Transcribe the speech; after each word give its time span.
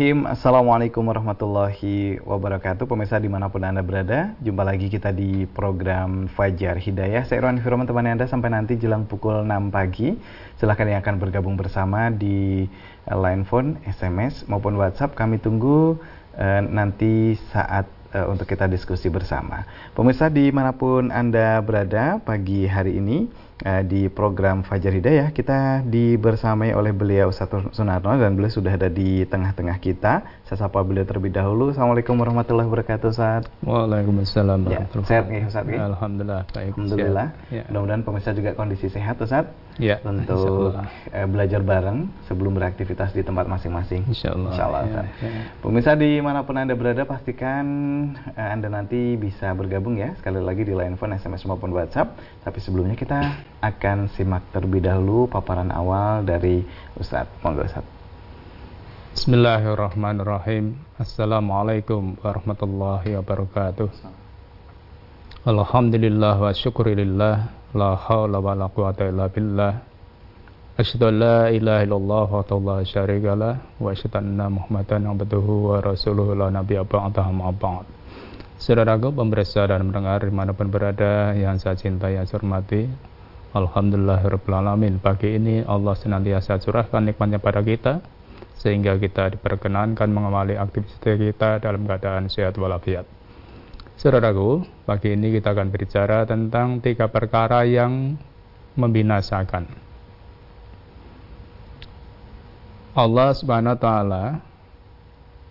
Bismillahirrahmanirrahim. 0.00 0.32
Assalamualaikum 0.32 1.04
warahmatullahi 1.12 2.24
wabarakatuh. 2.24 2.88
Pemirsa 2.88 3.20
di 3.20 3.28
mana 3.28 3.52
pun 3.52 3.60
Anda 3.60 3.84
berada 3.84 4.32
Jumpa 4.40 4.64
lagi 4.64 4.88
kita 4.88 5.12
di 5.12 5.44
program 5.44 6.24
Fajar 6.24 6.80
Hidayah. 6.80 7.28
Saya 7.28 7.44
Irwan 7.44 7.60
Firman 7.60 7.84
teman 7.84 8.08
Anda 8.08 8.24
sampai 8.24 8.48
nanti 8.48 8.80
jelang 8.80 9.04
pukul 9.04 9.44
6 9.44 9.68
pagi. 9.68 10.16
Silahkan 10.56 10.88
yang 10.88 11.04
akan 11.04 11.20
bergabung 11.20 11.60
bersama 11.60 12.08
di 12.08 12.64
uh, 13.12 13.18
line 13.20 13.44
phone, 13.44 13.76
SMS 13.84 14.48
maupun 14.48 14.80
WhatsApp. 14.80 15.12
Kami 15.12 15.36
tunggu 15.36 16.00
uh, 16.32 16.60
nanti 16.64 17.36
saat 17.52 17.84
uh, 18.16 18.24
untuk 18.32 18.48
kita 18.48 18.72
diskusi 18.72 19.12
bersama. 19.12 19.68
Pemirsa 19.92 20.32
di 20.32 20.48
mana 20.48 20.72
pun 20.72 21.12
Anda 21.12 21.60
berada 21.60 22.16
pagi 22.24 22.64
hari 22.64 22.96
ini 22.96 23.28
uh, 23.64 23.82
di 23.84 24.08
program 24.08 24.62
Fajar 24.64 24.92
Hidayah 24.94 25.30
kita 25.30 25.84
dibersamai 25.84 26.72
oleh 26.72 26.92
beliau 26.92 27.32
Ustaz 27.32 27.50
Sunarno 27.72 28.16
dan 28.16 28.36
beliau 28.36 28.52
sudah 28.52 28.76
ada 28.76 28.88
di 28.88 29.24
tengah-tengah 29.28 29.76
kita. 29.82 30.39
Saya 30.50 30.66
sapa 30.66 30.82
beliau 30.82 31.06
terlebih 31.06 31.30
dahulu. 31.30 31.70
Assalamualaikum 31.70 32.18
warahmatullahi 32.18 32.66
wabarakatuh 32.66 33.14
Ustaz. 33.14 33.46
Waalaikumsalam 33.62 34.66
Ya, 34.66 34.82
sehat 35.06 35.30
nih 35.30 35.46
Ustaz 35.46 35.62
ya? 35.62 35.86
Alhamdulillah 35.86 36.42
baik. 36.50 36.74
Alhamdulillah. 36.74 37.26
Ya. 37.54 37.62
Mudah-mudahan 37.70 38.02
pemirsa 38.02 38.34
juga 38.34 38.50
kondisi 38.58 38.90
sehat 38.90 39.14
Ustaz. 39.22 39.46
Ya, 39.78 40.02
Untuk 40.02 40.74
eh, 41.14 41.22
belajar 41.30 41.62
bareng 41.62 42.10
sebelum 42.26 42.58
beraktivitas 42.58 43.14
di 43.14 43.22
tempat 43.22 43.46
masing-masing. 43.46 44.02
Insyaallah. 44.10 44.50
Insyaallah, 44.50 44.80
Ya, 44.82 44.88
Ustaz. 44.90 45.06
ya. 45.22 45.30
Pemirsa 45.62 45.90
di 45.94 46.10
mana 46.18 46.42
pun 46.42 46.58
Anda 46.58 46.74
berada, 46.74 47.06
pastikan 47.06 47.64
eh, 48.34 48.50
Anda 48.50 48.74
nanti 48.74 49.14
bisa 49.14 49.54
bergabung 49.54 50.02
ya, 50.02 50.18
sekali 50.18 50.42
lagi 50.42 50.66
di 50.66 50.74
line 50.74 50.98
phone, 50.98 51.14
SMS 51.14 51.46
maupun 51.46 51.70
WhatsApp. 51.70 52.18
Tapi 52.42 52.58
sebelumnya 52.58 52.98
kita 52.98 53.38
akan 53.62 54.10
simak 54.18 54.50
terlebih 54.50 54.82
dahulu 54.82 55.30
paparan 55.30 55.70
awal 55.70 56.26
dari 56.26 56.66
Ustadz. 56.98 57.38
Monggo 57.38 57.62
Ustadz. 57.70 57.99
Bismillahirrahmanirrahim. 59.10 60.78
Assalamualaikum 60.94 62.14
warahmatullahi 62.22 63.18
wabarakatuh. 63.18 63.90
Alhamdulillah 65.50 66.38
wa 66.38 66.54
syukurillah 66.54 67.50
la 67.74 67.98
haula 68.06 68.38
wa 68.38 68.54
la 68.54 68.70
quwata 68.70 69.10
illa 69.10 69.26
billah. 69.26 69.82
Asyhadu 70.78 71.10
la 71.10 71.50
ilaha 71.50 71.82
illallah 71.82 72.26
wa 72.30 72.46
la 72.62 72.86
syarika 72.86 73.34
lah 73.34 73.58
wa 73.82 73.90
asyhadu 73.90 74.22
anna 74.22 74.46
Muhammadan 74.46 75.02
abduhu 75.02 75.74
wa 75.74 75.82
rasuluhu 75.82 76.38
la 76.38 76.54
nabiyya 76.54 76.86
ba'dahu 76.86 77.34
ma. 77.34 77.50
Saudaraku 78.62 79.10
pemirsa 79.10 79.66
dan 79.66 79.90
mendengar 79.90 80.22
di 80.22 80.30
mana 80.30 80.54
pun 80.54 80.70
berada 80.70 81.34
yang 81.34 81.58
saya 81.58 81.74
cintai 81.74 82.14
saya 82.22 82.30
hormati 82.38 82.86
Alhamdulillahirrahmanirrahim 83.58 85.02
Pagi 85.02 85.34
ini 85.34 85.66
Allah 85.66 85.98
senantiasa 85.98 86.62
curahkan 86.62 87.02
nikmatnya 87.02 87.42
pada 87.42 87.58
kita 87.58 88.19
Sehingga 88.60 89.00
kita 89.00 89.32
diperkenankan 89.34 90.12
mengawali 90.12 90.60
aktivitas 90.60 91.16
kita 91.16 91.64
dalam 91.64 91.88
keadaan 91.88 92.28
sehat 92.28 92.60
walafiat 92.60 93.08
Saudaraku, 93.96 94.64
pagi 94.84 95.12
ini 95.16 95.32
kita 95.32 95.52
akan 95.56 95.72
berbicara 95.72 96.28
tentang 96.28 96.80
tiga 96.84 97.08
perkara 97.08 97.64
yang 97.64 98.20
membinasakan 98.76 99.64
Allah 102.96 103.28
subhanahu 103.32 103.76
wa 103.76 103.80
ta'ala 103.80 104.24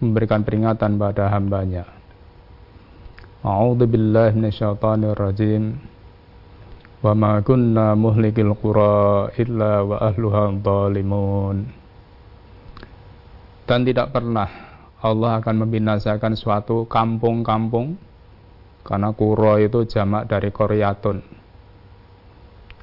memberikan 0.01 0.45
peringatan 0.45 0.97
pada 1.01 1.29
hambanya 1.33 1.99
A'udzu 3.39 3.87
billahi 3.87 4.35
minasyaitonir 4.35 5.15
rajim. 5.15 5.79
Wa 6.99 7.15
ma 7.15 7.39
kunna 7.39 7.95
muhlikil 7.95 8.51
qura 8.59 9.31
illa 9.39 9.79
wa 9.87 9.95
ahluha 9.95 10.51
dhalimun. 10.59 11.78
Dan 13.69 13.85
tidak 13.85 14.09
pernah 14.17 14.49
Allah 14.97 15.37
akan 15.37 15.55
membinasakan 15.61 16.33
suatu 16.33 16.89
kampung-kampung 16.89 18.01
karena 18.81 19.13
kuro 19.13 19.61
itu 19.61 19.85
jamak 19.85 20.25
dari 20.25 20.49
koryatun. 20.49 21.21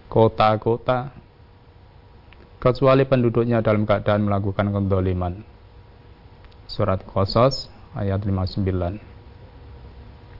Kota-kota 0.07 1.11
kecuali 2.63 3.03
penduduknya 3.03 3.59
dalam 3.67 3.83
keadaan 3.83 4.31
melakukan 4.31 4.71
kedoliman. 4.71 5.43
Surat 6.71 7.03
Qasas 7.03 7.67
ayat 7.99 8.23
59. 8.23 9.03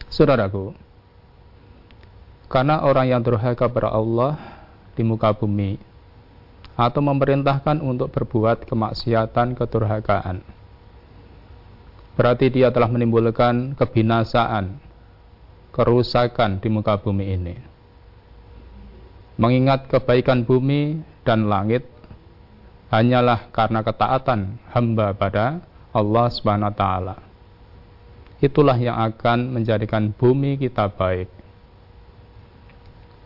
Saudaraku, 0.07 0.71
karena 2.47 2.87
orang 2.87 3.11
yang 3.11 3.19
durhaka 3.19 3.67
kepada 3.67 3.91
Allah 3.91 4.39
di 4.95 5.03
muka 5.03 5.35
bumi 5.35 5.83
atau 6.77 7.01
memerintahkan 7.01 7.81
untuk 7.81 8.13
berbuat 8.13 8.69
kemaksiatan 8.69 9.57
kedurhakaan, 9.57 10.45
berarti 12.15 12.53
dia 12.53 12.69
telah 12.69 12.87
menimbulkan 12.93 13.75
kebinasaan, 13.75 14.77
kerusakan 15.73 16.61
di 16.61 16.69
muka 16.69 17.01
bumi 17.01 17.25
ini. 17.33 17.57
Mengingat 19.37 19.89
kebaikan 19.89 20.45
bumi 20.45 21.01
dan 21.25 21.49
langit 21.49 21.85
hanyalah 22.89 23.49
karena 23.53 23.85
ketaatan 23.85 24.57
hamba 24.73 25.13
pada 25.13 25.61
Allah 25.93 26.27
Subhanahu 26.33 26.73
wa 26.73 26.77
taala 26.77 27.17
itulah 28.41 28.77
yang 28.77 28.97
akan 28.97 29.57
menjadikan 29.57 30.13
bumi 30.13 30.61
kita 30.61 30.93
baik. 30.93 31.29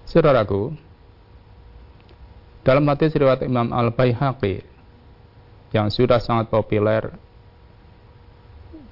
Saudaraku, 0.06 0.74
dalam 2.70 2.86
hadis 2.86 3.10
riwayat 3.18 3.42
Imam 3.42 3.74
Al-Baihaqi 3.74 4.62
yang 5.74 5.90
sudah 5.90 6.22
sangat 6.22 6.54
populer 6.54 7.10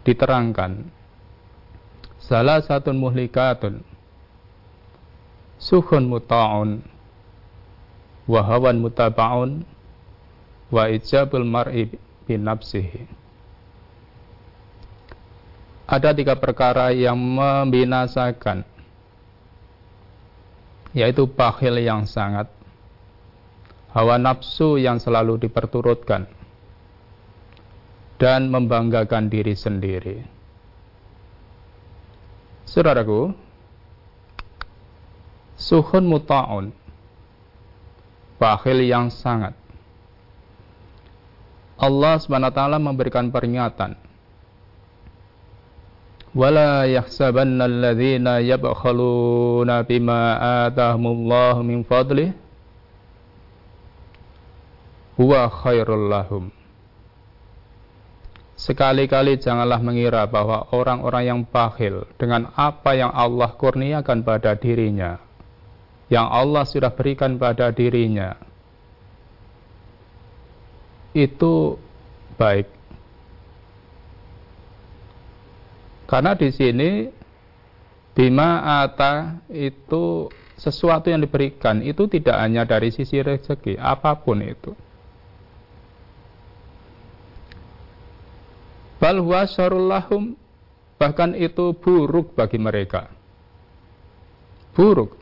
diterangkan 0.03 0.83
salah 2.19 2.59
satu 2.59 2.91
muhlikatun 2.91 3.78
suhun 5.62 6.11
muta'un 6.11 6.83
wa 8.27 8.41
hawan 8.43 8.83
mutaba'un 8.83 9.62
wa 10.75 10.83
ijabul 10.91 11.47
mar'i 11.47 11.87
binafsihi 12.27 13.06
ada 15.87 16.11
tiga 16.19 16.34
perkara 16.34 16.91
yang 16.91 17.15
membinasakan 17.15 18.67
yaitu 20.91 21.31
bakhil 21.31 21.78
yang 21.78 22.03
sangat 22.03 22.57
hawa 23.94 24.18
nafsu 24.18 24.81
yang 24.81 24.97
selalu 24.97 25.38
diperturutkan 25.38 26.25
dan 28.18 28.50
membanggakan 28.50 29.29
diri 29.29 29.53
sendiri 29.53 30.24
saudaraku 32.66 33.34
suhun 35.59 36.06
muta'un 36.09 36.74
bakhil 38.41 38.79
yang 38.81 39.13
sangat 39.13 39.53
Allah 41.78 42.16
SWT 42.16 42.59
memberikan 42.79 43.28
peringatan 43.34 44.00
ولا 46.34 46.81
يحسبن 46.90 47.62
الذين 47.62 48.25
يبخلون 48.25 49.69
بما 49.69 50.22
آتاهم 50.66 51.03
الله 51.06 51.56
من 51.62 51.79
فضله 51.85 52.29
huwa 55.19 55.51
khairul 55.51 56.06
lahum. 56.06 56.55
Sekali-kali 58.59 59.39
janganlah 59.39 59.79
mengira 59.83 60.27
bahwa 60.27 60.67
orang-orang 60.75 61.25
yang 61.27 61.41
bakhil 61.47 62.06
dengan 62.19 62.50
apa 62.59 62.94
yang 62.94 63.11
Allah 63.11 63.55
kurniakan 63.55 64.26
pada 64.26 64.55
dirinya, 64.59 65.19
yang 66.11 66.26
Allah 66.26 66.67
sudah 66.67 66.91
berikan 66.91 67.38
pada 67.38 67.70
dirinya, 67.70 68.35
itu 71.15 71.79
baik. 72.35 72.67
Karena 76.11 76.35
di 76.35 76.50
sini 76.50 76.91
bima 78.17 78.82
ata 78.82 79.38
itu 79.55 80.26
sesuatu 80.59 81.14
yang 81.14 81.23
diberikan 81.23 81.79
itu 81.87 82.11
tidak 82.11 82.43
hanya 82.43 82.67
dari 82.67 82.91
sisi 82.91 83.23
rezeki, 83.23 83.79
apa 83.79 84.19
pun 84.19 84.43
itu. 84.43 84.75
Bal 88.99 89.23
huwa 89.23 89.47
lahum 89.79 90.35
bahkan 90.99 91.31
itu 91.39 91.71
buruk 91.79 92.35
bagi 92.35 92.59
mereka. 92.59 93.06
Buruk. 94.75 95.15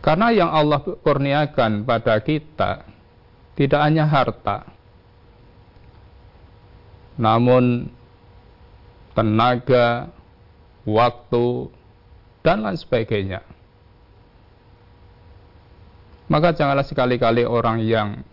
Karena 0.00 0.32
yang 0.32 0.48
Allah 0.48 0.80
kurniakan 0.80 1.84
pada 1.84 2.16
kita 2.24 2.88
tidak 3.52 3.80
hanya 3.84 4.08
harta, 4.08 4.64
namun 7.20 7.92
tenaga, 9.12 10.08
waktu, 10.88 11.68
dan 12.40 12.64
lain 12.64 12.80
sebagainya. 12.80 13.44
Maka 16.32 16.56
janganlah 16.56 16.86
sekali-kali 16.86 17.44
orang 17.44 17.84
yang 17.84 18.24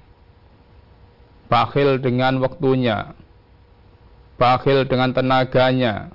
bakhil 1.47 1.99
dengan 1.99 2.39
waktunya, 2.43 3.15
bakhil 4.35 4.83
dengan 4.85 5.15
tenaganya, 5.15 6.11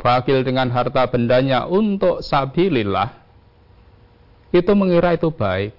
bakhil 0.00 0.42
dengan 0.42 0.72
harta 0.72 1.06
bendanya 1.06 1.68
untuk 1.68 2.24
sabilillah, 2.24 3.12
itu 4.50 4.72
mengira 4.72 5.14
itu 5.14 5.28
baik. 5.28 5.76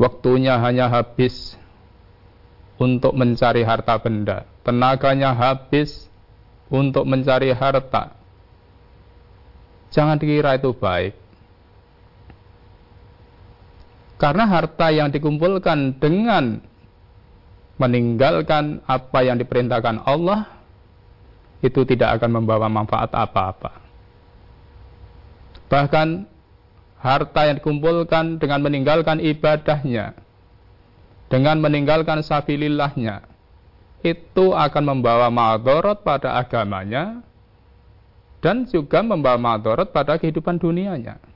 Waktunya 0.00 0.56
hanya 0.56 0.88
habis 0.88 1.60
untuk 2.80 3.12
mencari 3.12 3.60
harta 3.60 4.00
benda, 4.00 4.48
tenaganya 4.64 5.36
habis 5.36 6.08
untuk 6.72 7.04
mencari 7.04 7.52
harta. 7.52 8.16
Jangan 9.92 10.16
dikira 10.16 10.56
itu 10.56 10.72
baik. 10.72 11.29
Karena 14.20 14.44
harta 14.44 14.92
yang 14.92 15.08
dikumpulkan 15.08 15.96
dengan 15.96 16.60
meninggalkan 17.80 18.84
apa 18.84 19.24
yang 19.24 19.40
diperintahkan 19.40 20.04
Allah 20.04 20.44
itu 21.64 21.80
tidak 21.88 22.20
akan 22.20 22.40
membawa 22.40 22.68
manfaat 22.68 23.08
apa-apa. 23.16 23.80
Bahkan 25.72 26.28
harta 27.00 27.40
yang 27.48 27.56
dikumpulkan 27.56 28.36
dengan 28.36 28.60
meninggalkan 28.60 29.24
ibadahnya, 29.24 30.12
dengan 31.32 31.56
meninggalkan 31.64 32.20
sabilillahnya, 32.20 33.24
itu 34.04 34.52
akan 34.52 34.84
membawa 34.84 35.32
madorot 35.32 36.04
pada 36.04 36.36
agamanya 36.36 37.24
dan 38.44 38.68
juga 38.68 39.00
membawa 39.00 39.40
madorot 39.40 39.88
pada 39.88 40.20
kehidupan 40.20 40.60
dunianya. 40.60 41.29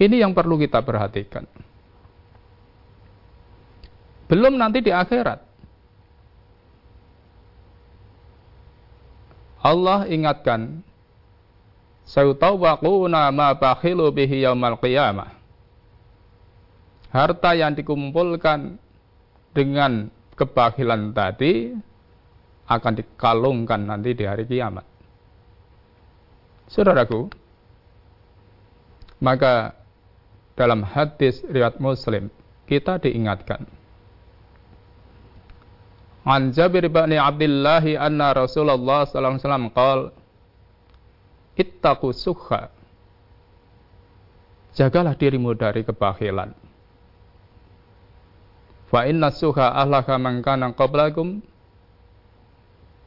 Ini 0.00 0.24
yang 0.24 0.32
perlu 0.32 0.56
kita 0.56 0.80
perhatikan. 0.80 1.44
Belum 4.32 4.56
nanti 4.56 4.80
di 4.80 4.88
akhirat. 4.88 5.44
Allah 9.60 10.08
ingatkan, 10.08 10.80
Sautawakuna 12.08 13.28
ma 13.28 13.52
bakhilu 13.52 14.08
bihi 14.08 14.42
yaumal 14.48 14.80
qiyamah. 14.80 15.36
Harta 17.12 17.52
yang 17.52 17.76
dikumpulkan 17.76 18.80
dengan 19.52 20.08
kebahilan 20.38 21.12
tadi 21.12 21.76
akan 22.70 22.92
dikalungkan 23.02 23.82
nanti 23.82 24.14
di 24.14 24.24
hari 24.24 24.46
kiamat. 24.46 24.86
Saudaraku, 26.70 27.26
maka 29.18 29.79
dalam 30.60 30.84
hadis 30.84 31.40
riwayat 31.48 31.80
Muslim 31.80 32.28
kita 32.68 33.00
diingatkan 33.00 33.64
An 36.28 36.52
Jabir 36.52 36.84
bin 36.92 37.16
Abdullah 37.16 37.80
anna 37.96 38.36
Rasulullah 38.36 39.08
sallallahu 39.08 39.40
alaihi 39.40 39.40
wasallam 39.40 39.66
qala 39.72 40.12
Ittaqu 41.56 42.12
sukha 42.12 42.68
Jagalah 44.70 45.18
dirimu 45.18 45.50
dari 45.58 45.82
kebakhilan. 45.82 46.54
Fa 48.86 49.02
inna 49.02 49.34
sukha 49.34 49.74
ahlaka 49.74 50.14
man 50.14 50.46
kana 50.46 50.70
qablakum 50.70 51.42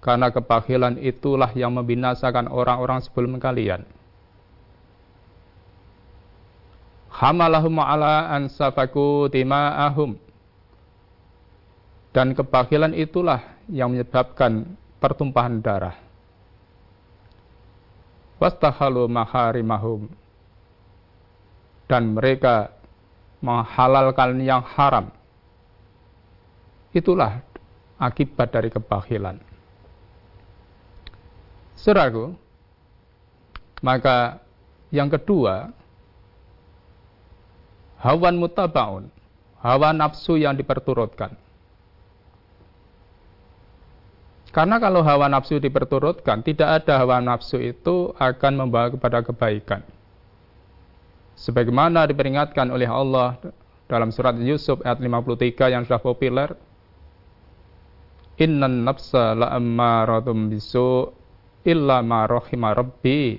karena 0.03 0.27
kebakhilan 0.27 0.99
itulah 0.99 1.47
yang 1.55 1.71
membinasakan 1.71 2.51
orang-orang 2.51 2.99
sebelum 2.99 3.39
kalian. 3.39 3.87
Hamalahum 7.13 7.77
ala 7.77 8.33
an 8.33 8.49
safaku 8.49 9.29
tima'ahum. 9.29 10.17
Dan 12.13 12.33
kebakilan 12.33 12.93
itulah 12.93 13.41
yang 13.69 13.93
menyebabkan 13.93 14.77
pertumpahan 14.97 15.61
darah. 15.61 15.97
Wastahalu 18.37 19.09
maharimahum. 19.09 20.09
Dan 21.89 22.17
mereka 22.17 22.73
menghalalkan 23.41 24.41
yang 24.41 24.61
haram. 24.61 25.09
Itulah 26.93 27.41
akibat 27.97 28.53
dari 28.53 28.69
kebakilan. 28.69 29.41
Seragu 31.73 32.37
maka 33.83 34.39
yang 34.87 35.11
kedua 35.11 35.75
hawan 38.03 38.35
mutabaun, 38.35 39.07
hawa 39.63 39.95
nafsu 39.95 40.35
yang 40.35 40.59
diperturutkan. 40.59 41.39
Karena 44.53 44.77
kalau 44.77 45.01
hawa 45.01 45.31
nafsu 45.31 45.57
diperturutkan, 45.57 46.45
tidak 46.45 46.83
ada 46.83 47.01
hawa 47.01 47.23
nafsu 47.23 47.57
itu 47.57 48.13
akan 48.19 48.67
membawa 48.67 48.93
kepada 48.93 49.25
kebaikan. 49.25 49.81
Sebagaimana 51.33 52.05
diperingatkan 52.05 52.69
oleh 52.69 52.85
Allah 52.85 53.39
dalam 53.89 54.13
surat 54.13 54.37
Yusuf 54.37 54.77
ayat 54.85 55.01
53 55.01 55.73
yang 55.73 55.81
sudah 55.87 55.97
populer, 55.97 56.53
Innan 58.33 58.81
nafsa 58.81 59.37
la'ammaradum 59.37 60.49
bisu 60.49 61.05
illa 61.69 62.01
ma 62.01 62.25
rahima 62.25 62.73
rabbi. 62.73 63.37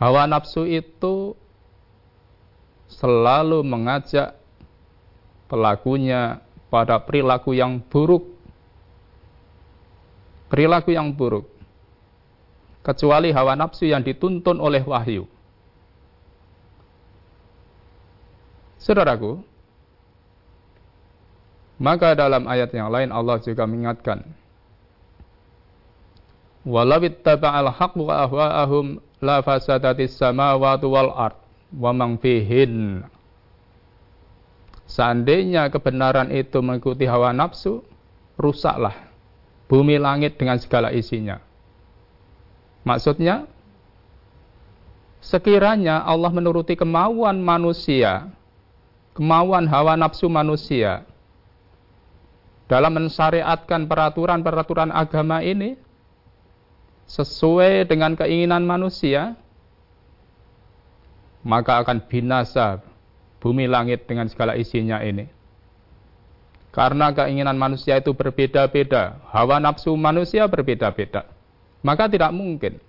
Hawa 0.00 0.24
nafsu 0.24 0.64
itu 0.64 1.36
selalu 2.88 3.64
mengajak 3.64 4.36
pelakunya 5.48 6.40
pada 6.72 6.98
perilaku 6.98 7.54
yang 7.54 7.78
buruk. 7.78 8.26
Perilaku 10.50 10.94
yang 10.94 11.14
buruk. 11.14 11.46
Kecuali 12.84 13.32
hawa 13.32 13.56
nafsu 13.56 13.88
yang 13.88 14.04
dituntun 14.04 14.60
oleh 14.60 14.84
wahyu. 14.84 15.24
Saudaraku, 18.76 19.40
maka 21.80 22.12
dalam 22.12 22.44
ayat 22.44 22.68
yang 22.76 22.92
lain 22.92 23.08
Allah 23.08 23.40
juga 23.40 23.64
mengingatkan, 23.64 24.20
Walau 26.64 27.04
ittaba'al 27.04 27.68
ahwa'ahum 27.76 28.96
la 29.20 29.44
fasadatis 29.44 30.16
samawati 30.16 30.88
wal 30.88 31.12
ard 31.12 31.43
wamang 31.78 32.18
fihin. 32.22 33.02
Seandainya 34.84 35.72
kebenaran 35.72 36.30
itu 36.30 36.60
mengikuti 36.60 37.08
hawa 37.08 37.34
nafsu, 37.34 37.82
rusaklah 38.38 38.94
bumi 39.66 39.96
langit 39.96 40.36
dengan 40.36 40.60
segala 40.60 40.92
isinya. 40.92 41.40
Maksudnya, 42.84 43.48
sekiranya 45.24 46.04
Allah 46.04 46.28
menuruti 46.28 46.76
kemauan 46.76 47.40
manusia, 47.40 48.28
kemauan 49.16 49.64
hawa 49.64 49.96
nafsu 49.96 50.28
manusia, 50.28 51.08
dalam 52.68 52.92
mensyariatkan 52.92 53.88
peraturan-peraturan 53.88 54.92
agama 54.92 55.40
ini, 55.40 55.80
sesuai 57.08 57.88
dengan 57.88 58.16
keinginan 58.16 58.64
manusia, 58.68 59.36
maka 61.44 61.84
akan 61.84 62.08
binasa 62.08 62.80
bumi 63.38 63.68
langit 63.68 64.08
dengan 64.08 64.24
segala 64.26 64.56
isinya 64.56 65.04
ini. 65.04 65.28
Karena 66.74 67.14
keinginan 67.14 67.54
manusia 67.54 68.00
itu 68.02 68.10
berbeda-beda, 68.16 69.22
hawa 69.30 69.62
nafsu 69.62 69.94
manusia 69.94 70.48
berbeda-beda, 70.50 71.22
maka 71.86 72.10
tidak 72.10 72.34
mungkin. 72.34 72.82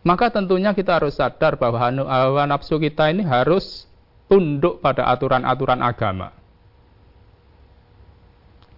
Maka 0.00 0.32
tentunya 0.32 0.74
kita 0.74 0.98
harus 0.98 1.20
sadar 1.20 1.54
bahwa 1.60 1.78
hawa 1.78 2.48
nafsu 2.48 2.80
kita 2.80 3.12
ini 3.14 3.22
harus 3.22 3.86
tunduk 4.26 4.82
pada 4.82 5.06
aturan-aturan 5.06 5.78
agama. 5.84 6.34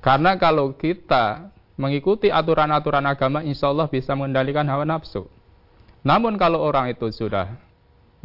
Karena 0.02 0.34
kalau 0.34 0.74
kita 0.74 1.46
mengikuti 1.78 2.28
aturan-aturan 2.28 3.06
agama, 3.06 3.40
insya 3.46 3.70
Allah 3.70 3.86
bisa 3.86 4.12
mengendalikan 4.18 4.66
hawa 4.66 4.82
nafsu. 4.82 5.30
Namun 6.02 6.34
kalau 6.34 6.58
orang 6.58 6.90
itu 6.90 7.06
sudah 7.14 7.54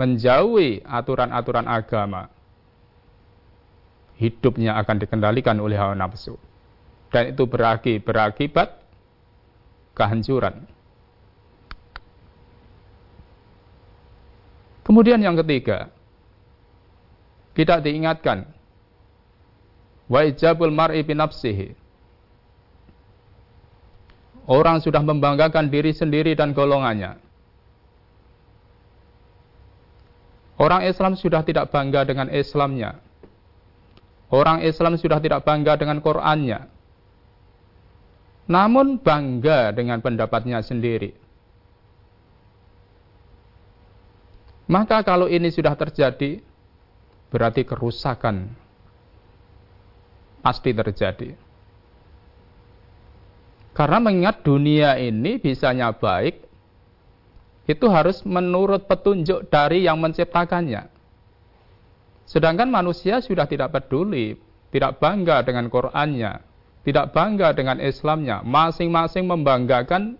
menjauhi 0.01 0.81
aturan-aturan 0.81 1.69
agama, 1.69 2.29
hidupnya 4.17 4.77
akan 4.81 4.97
dikendalikan 4.97 5.57
oleh 5.61 5.77
hawa 5.77 5.93
nafsu. 5.93 6.41
Dan 7.13 7.37
itu 7.37 7.45
beraki, 7.45 8.01
berakibat 8.01 8.81
kehancuran. 9.93 10.65
Kemudian 14.81 15.21
yang 15.21 15.37
ketiga, 15.37 15.93
kita 17.53 17.77
diingatkan 17.79 18.49
wa 20.09 20.21
mar'i 20.73 21.05
binafsihi. 21.05 21.77
Orang 24.47 24.79
sudah 24.79 25.03
membanggakan 25.03 25.67
diri 25.67 25.91
sendiri 25.91 26.31
dan 26.31 26.55
golongannya 26.55 27.26
Orang 30.57 30.81
Islam 30.89 31.13
sudah 31.13 31.45
tidak 31.45 31.69
bangga 31.69 32.01
dengan 32.01 32.33
Islamnya. 32.33 32.97
Orang 34.33 34.65
Islam 34.65 34.97
sudah 34.97 35.21
tidak 35.21 35.45
bangga 35.45 35.77
dengan 35.77 36.01
Qurannya. 36.01 36.65
Namun 38.49 38.97
bangga 38.97 39.71
dengan 39.71 40.01
pendapatnya 40.01 40.59
sendiri. 40.65 41.13
Maka 44.67 44.99
kalau 45.05 45.31
ini 45.31 45.47
sudah 45.47 45.77
terjadi, 45.79 46.43
berarti 47.31 47.61
kerusakan 47.63 48.51
pasti 50.43 50.71
terjadi. 50.75 51.35
Karena 53.71 53.99
mengingat 54.01 54.41
dunia 54.41 54.97
ini 54.99 55.39
bisanya 55.39 55.93
baik, 55.93 56.46
itu 57.67 57.85
harus 57.91 58.23
menurut 58.23 58.87
petunjuk 58.87 59.51
dari 59.51 59.83
yang 59.83 59.99
menciptakannya. 59.99 60.87
Sedangkan 62.23 62.71
manusia 62.71 63.19
sudah 63.19 63.43
tidak 63.43 63.75
peduli, 63.75 64.39
tidak 64.71 65.03
bangga 65.03 65.43
dengan 65.43 65.67
Qur'annya, 65.67 66.43
tidak 66.87 67.11
bangga 67.11 67.51
dengan 67.51 67.83
Islamnya, 67.83 68.43
masing-masing 68.47 69.27
membanggakan 69.27 70.15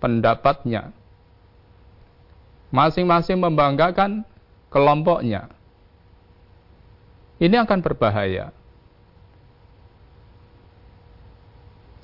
pendapatnya. 0.00 0.92
Masing-masing 2.72 3.38
membanggakan 3.38 4.24
kelompoknya. 4.72 5.52
Ini 7.38 7.62
akan 7.62 7.78
berbahaya. 7.84 8.50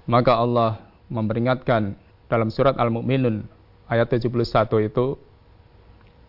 Maka 0.04 0.32
Allah 0.36 0.80
memperingatkan 1.10 1.96
dalam 2.30 2.48
surat 2.54 2.78
Al-Mu'minun 2.78 3.59
ayat 3.90 4.06
71 4.06 4.86
itu 4.86 5.18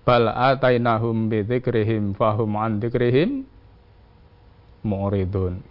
bal 0.02 0.26
atainahum 0.26 1.30
bi 1.30 1.46
dzikrihim 1.46 2.18
fahum 2.18 2.58
an 2.58 2.82
dzikrihim 2.82 3.46
muridun. 4.82 5.62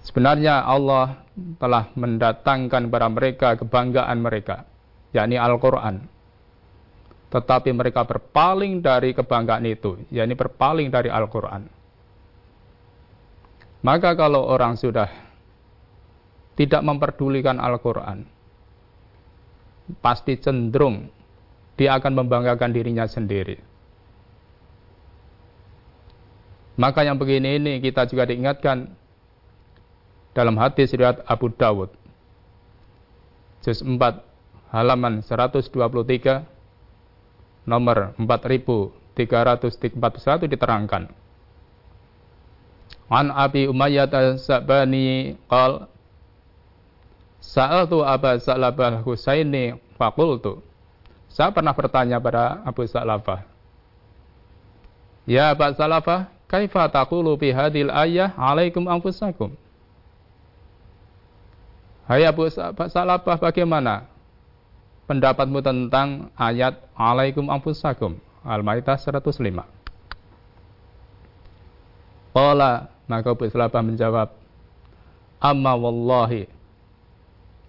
Sebenarnya 0.00 0.64
Allah 0.64 1.20
telah 1.60 1.92
mendatangkan 1.92 2.88
kepada 2.88 3.08
mereka 3.12 3.48
kebanggaan 3.60 4.18
mereka, 4.24 4.64
yakni 5.12 5.36
Al-Quran. 5.36 6.08
Tetapi 7.28 7.70
mereka 7.76 8.08
berpaling 8.08 8.80
dari 8.80 9.12
kebanggaan 9.12 9.68
itu, 9.68 10.00
yakni 10.08 10.32
berpaling 10.32 10.88
dari 10.88 11.12
Al-Quran. 11.12 11.68
Maka 13.84 14.16
kalau 14.16 14.48
orang 14.48 14.80
sudah 14.80 15.12
tidak 16.56 16.80
memperdulikan 16.80 17.60
Al-Quran, 17.60 18.24
pasti 20.04 20.36
cenderung 20.36 21.08
dia 21.78 21.94
akan 21.94 22.12
membanggakan 22.24 22.74
dirinya 22.74 23.06
sendiri. 23.06 23.62
Maka 26.78 27.02
yang 27.02 27.18
begini 27.18 27.58
ini 27.58 27.82
kita 27.82 28.06
juga 28.06 28.22
diingatkan 28.26 28.86
dalam 30.30 30.54
hadis 30.58 30.94
riwayat 30.94 31.26
Abu 31.26 31.50
Dawud. 31.50 31.90
Juz 33.66 33.82
4 33.82 33.98
halaman 34.70 35.18
123 35.26 35.66
nomor 37.66 38.14
4341 38.22 40.46
diterangkan. 40.46 41.10
An 43.08 43.32
Abi 43.32 43.64
Umayyah 43.66 44.12
As-Sabani 44.12 45.40
qal 45.48 45.88
Sa'altu 47.48 48.04
Aba 48.04 48.36
Sa'labah 48.36 49.00
Husaini 49.08 49.72
faqultu. 49.96 50.60
Saya 51.32 51.48
pernah 51.48 51.72
bertanya 51.72 52.20
pada 52.20 52.60
Abu 52.60 52.84
Sa'labah. 52.84 53.40
Ya 55.24 55.56
Abu 55.56 55.64
Sa'labah, 55.72 56.28
kaifa 56.44 56.84
taqulu 56.92 57.40
bi 57.40 57.48
hadil 57.48 57.88
ayah 57.88 58.36
alaikum 58.36 58.84
anfusakum? 58.84 59.56
Hai 62.04 62.28
Abu 62.28 62.52
Sa'labah, 62.52 63.40
bagaimana 63.40 64.04
pendapatmu 65.08 65.64
tentang 65.64 66.28
ayat 66.36 66.76
alaikum 67.00 67.48
anfusakum? 67.48 68.20
Al-Maidah 68.44 69.00
105. 69.00 69.64
Qala, 72.36 72.92
maka 73.08 73.28
Abu 73.32 73.48
Sa'labah 73.48 73.80
menjawab, 73.80 74.28
Amma 75.40 75.72
wallahi, 75.76 76.57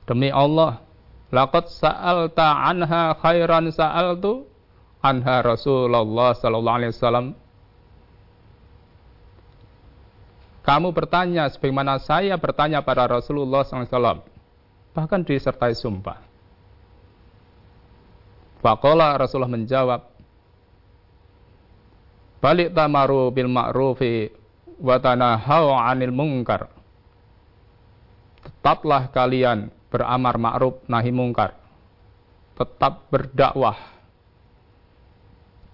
Demi 0.09 0.33
Allah, 0.33 0.81
laqad 1.29 1.69
sa'alta 1.69 2.65
anha 2.65 3.13
khairan 3.21 3.69
sa'altu 3.69 4.49
anha 5.05 5.45
Rasulullah 5.45 6.33
sallallahu 6.33 6.77
alaihi 6.81 6.93
wasallam. 6.97 7.37
Kamu 10.65 10.89
bertanya 10.97 11.45
sebagaimana 11.53 12.01
saya 12.01 12.33
bertanya 12.41 12.81
pada 12.81 13.05
Rasulullah 13.05 13.65
SAW. 13.65 14.21
Bahkan 14.93 15.21
disertai 15.25 15.73
sumpah. 15.73 16.21
Faqala 18.61 19.17
Rasulullah 19.17 19.49
menjawab, 19.49 20.01
Balik 22.39 22.71
tamaru 22.71 23.33
bil 23.35 23.49
ma'rufi 23.49 24.29
wa 24.77 24.95
tanahau 25.01 25.73
'anil 25.73 26.13
munkar. 26.13 26.69
Tetaplah 28.45 29.09
kalian 29.09 29.78
beramar 29.89 30.37
ma'ruf 30.37 30.85
nahi 30.85 31.09
mungkar. 31.09 31.57
Tetap 32.55 33.09
berdakwah. 33.09 33.77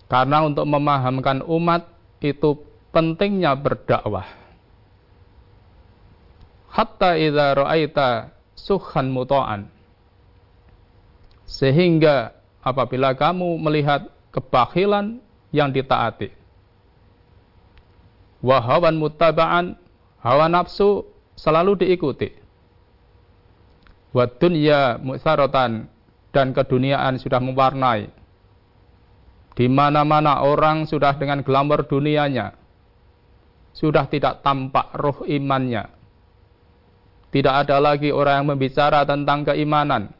Karena 0.08 0.46
untuk 0.48 0.64
memahamkan 0.66 1.44
umat 1.44 1.90
itu 2.24 2.62
pentingnya 2.96 3.52
berdakwah. 3.54 4.26
Hatta 6.72 7.16
idza 7.16 7.56
ra'aita 7.56 8.08
suhan 8.56 9.12
muta'an. 9.12 9.68
Sehingga 11.46 12.36
apabila 12.60 13.16
kamu 13.16 13.60
melihat 13.62 14.10
kebakhilan 14.34 15.22
yang 15.56 15.72
ditaati. 15.72 16.34
Wahawan 18.46 18.94
mutaba'an, 19.00 19.74
hawa 20.22 20.46
nafsu 20.46 21.08
selalu 21.34 21.82
diikuti 21.82 22.45
wa 24.16 24.24
dunya 24.32 24.96
mu'saratan 25.04 25.92
dan 26.32 26.48
keduniaan 26.56 27.20
sudah 27.20 27.44
mewarnai. 27.44 28.08
Di 29.56 29.68
mana-mana 29.68 30.44
orang 30.44 30.88
sudah 30.88 31.16
dengan 31.20 31.44
glamor 31.44 31.84
dunianya. 31.88 32.56
Sudah 33.76 34.08
tidak 34.08 34.40
tampak 34.40 34.96
roh 34.96 35.24
imannya. 35.28 35.92
Tidak 37.32 37.52
ada 37.52 37.80
lagi 37.84 38.12
orang 38.12 38.44
yang 38.44 38.48
membicara 38.56 39.04
tentang 39.04 39.44
keimanan. 39.48 40.12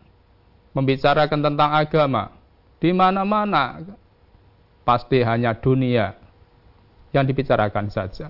Membicarakan 0.76 1.40
tentang 1.40 1.72
agama. 1.72 2.36
Di 2.80 2.92
mana-mana 2.92 3.80
pasti 4.84 5.24
hanya 5.24 5.56
dunia 5.56 6.16
yang 7.16 7.24
dibicarakan 7.24 7.88
saja. 7.88 8.28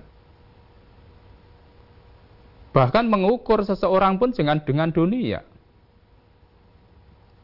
Bahkan 2.70 3.10
mengukur 3.10 3.66
seseorang 3.66 4.18
pun 4.18 4.30
dengan 4.30 4.62
dengan 4.62 4.90
dunia. 4.94 5.42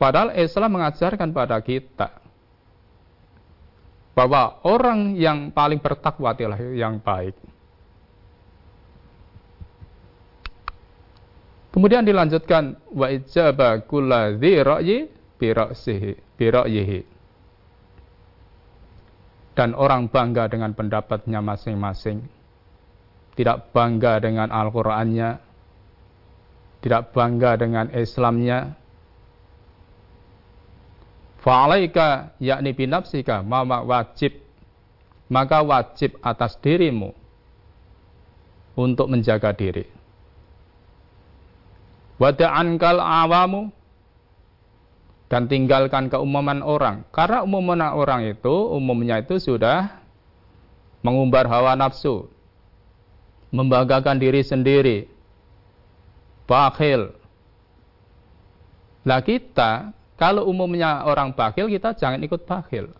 Padahal 0.03 0.35
Islam 0.35 0.75
mengajarkan 0.75 1.31
pada 1.31 1.63
kita 1.63 2.11
bahwa 4.19 4.59
orang 4.67 5.15
yang 5.15 5.55
paling 5.55 5.79
bertakwa 5.79 6.35
adalah 6.35 6.59
yang 6.59 6.99
baik. 6.99 7.39
Kemudian 11.71 12.03
dilanjutkan 12.03 12.83
wa 12.91 13.15
ijaba 13.15 13.79
kulladzi 13.87 14.53
ra'yi 14.59 15.07
bi 15.39 16.47
ra'yihi. 16.51 17.01
Dan 19.55 19.71
orang 19.79 20.11
bangga 20.11 20.51
dengan 20.51 20.75
pendapatnya 20.75 21.39
masing-masing. 21.39 22.27
Tidak 23.39 23.71
bangga 23.71 24.19
dengan 24.19 24.51
Al-Qur'annya, 24.51 25.31
tidak 26.83 27.15
bangga 27.15 27.55
dengan 27.55 27.87
Islamnya, 27.95 28.82
Fa'alaika 31.43 32.39
yakni 32.39 32.71
binafsika 32.71 33.43
mama 33.43 33.83
wajib 33.83 34.39
maka 35.27 35.65
wajib 35.65 36.15
atas 36.23 36.55
dirimu 36.61 37.11
untuk 38.77 39.09
menjaga 39.09 39.51
diri. 39.57 39.89
Wada'ankal 42.21 43.01
awamu 43.01 43.73
dan 45.33 45.49
tinggalkan 45.49 46.13
keumuman 46.13 46.61
orang. 46.61 47.09
Karena 47.09 47.41
umuman 47.41 47.81
orang 47.97 48.29
itu 48.29 48.53
umumnya 48.53 49.25
itu 49.25 49.41
sudah 49.41 50.05
mengumbar 51.01 51.49
hawa 51.49 51.73
nafsu, 51.75 52.29
membanggakan 53.49 54.21
diri 54.21 54.45
sendiri, 54.45 55.09
bakhil. 56.45 57.17
Lah 59.03 59.25
kita 59.25 59.91
kalau 60.23 60.47
umumnya 60.47 61.03
orang 61.03 61.35
bakhil, 61.35 61.67
kita 61.67 61.99
jangan 61.99 62.23
ikut 62.23 62.47
bakhil. 62.47 62.95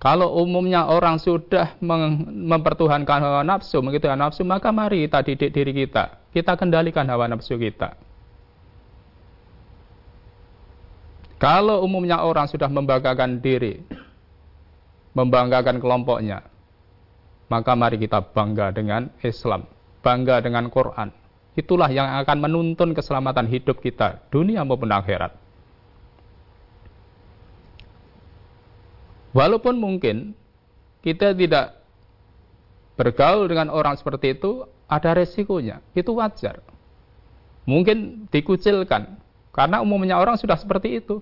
Kalau 0.00 0.32
umumnya 0.40 0.88
orang 0.88 1.20
sudah 1.20 1.76
mempertuhankan 2.24 3.20
hawa 3.20 3.44
nafsu, 3.44 3.84
hawa 3.84 4.16
nafsu, 4.16 4.48
maka 4.48 4.72
mari 4.72 5.04
kita 5.04 5.20
didik 5.20 5.52
diri 5.52 5.72
kita. 5.76 6.24
Kita 6.32 6.56
kendalikan 6.56 7.04
hawa 7.04 7.28
nafsu 7.28 7.60
kita. 7.60 8.00
Kalau 11.36 11.84
umumnya 11.84 12.24
orang 12.24 12.48
sudah 12.48 12.72
membanggakan 12.72 13.36
diri, 13.44 13.84
membanggakan 15.12 15.76
kelompoknya, 15.84 16.48
maka 17.52 17.76
mari 17.76 18.00
kita 18.00 18.24
bangga 18.32 18.72
dengan 18.72 19.12
Islam, 19.20 19.68
bangga 20.00 20.40
dengan 20.40 20.72
Quran. 20.72 21.25
Itulah 21.56 21.88
yang 21.88 22.04
akan 22.20 22.36
menuntun 22.44 22.92
keselamatan 22.92 23.48
hidup 23.48 23.80
kita, 23.80 24.20
dunia 24.28 24.60
maupun 24.60 24.92
akhirat. 24.92 25.32
Walaupun 29.32 29.76
mungkin 29.80 30.36
kita 31.00 31.32
tidak 31.32 31.80
bergaul 32.96 33.48
dengan 33.48 33.72
orang 33.72 33.96
seperti 33.96 34.36
itu, 34.36 34.68
ada 34.88 35.16
resikonya. 35.16 35.84
Itu 35.92 36.16
wajar. 36.16 36.60
Mungkin 37.68 38.28
dikucilkan. 38.32 39.16
Karena 39.52 39.80
umumnya 39.80 40.20
orang 40.20 40.36
sudah 40.36 40.56
seperti 40.56 41.00
itu. 41.00 41.20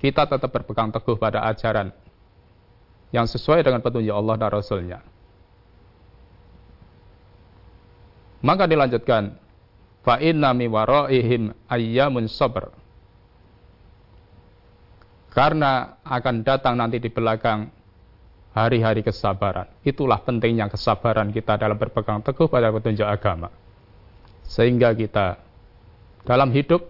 Kita 0.00 0.28
tetap 0.28 0.52
berpegang 0.52 0.92
teguh 0.92 1.16
pada 1.16 1.44
ajaran 1.48 1.92
yang 3.08 3.24
sesuai 3.24 3.64
dengan 3.64 3.80
petunjuk 3.80 4.12
Allah 4.12 4.36
dan 4.36 4.50
Rasulnya. 4.52 5.00
Maka 8.44 8.68
dilanjutkan, 8.68 9.40
fa 10.04 10.20
inna 10.20 10.52
mi 10.52 10.68
waraihim 10.68 11.56
ayyamun 11.64 12.28
sabr 12.28 12.68
karena 15.34 15.98
akan 16.06 16.46
datang 16.46 16.78
nanti 16.78 17.02
di 17.02 17.10
belakang 17.10 17.66
hari-hari 18.54 19.02
kesabaran. 19.02 19.66
Itulah 19.82 20.22
pentingnya 20.22 20.70
kesabaran 20.70 21.34
kita 21.34 21.58
dalam 21.58 21.74
berpegang 21.74 22.22
teguh 22.22 22.46
pada 22.46 22.70
petunjuk 22.70 23.02
agama. 23.02 23.50
Sehingga 24.46 24.94
kita 24.94 25.42
dalam 26.22 26.54
hidup 26.54 26.86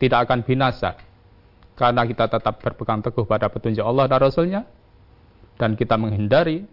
tidak 0.00 0.24
akan 0.24 0.40
binasa. 0.48 0.96
Karena 1.76 2.08
kita 2.08 2.32
tetap 2.32 2.56
berpegang 2.64 3.04
teguh 3.04 3.28
pada 3.28 3.52
petunjuk 3.52 3.84
Allah 3.84 4.08
dan 4.08 4.18
Rasulnya. 4.24 4.64
Dan 5.60 5.76
kita 5.76 6.00
menghindari 6.00 6.64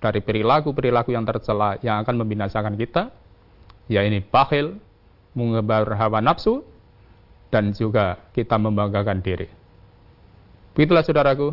dari 0.00 0.24
perilaku-perilaku 0.24 1.12
yang 1.12 1.28
tercela 1.28 1.76
yang 1.84 2.00
akan 2.02 2.16
membinasakan 2.24 2.74
kita. 2.74 3.12
Ya 3.86 4.00
ini 4.02 4.24
bakhil, 4.24 4.80
mengebar 5.36 5.86
hawa 5.94 6.24
nafsu, 6.24 6.64
dan 7.52 7.76
juga 7.76 8.18
kita 8.32 8.56
membanggakan 8.56 9.20
diri. 9.20 9.50
Begitulah 10.72 11.04
saudaraku, 11.04 11.52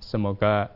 semoga 0.00 0.72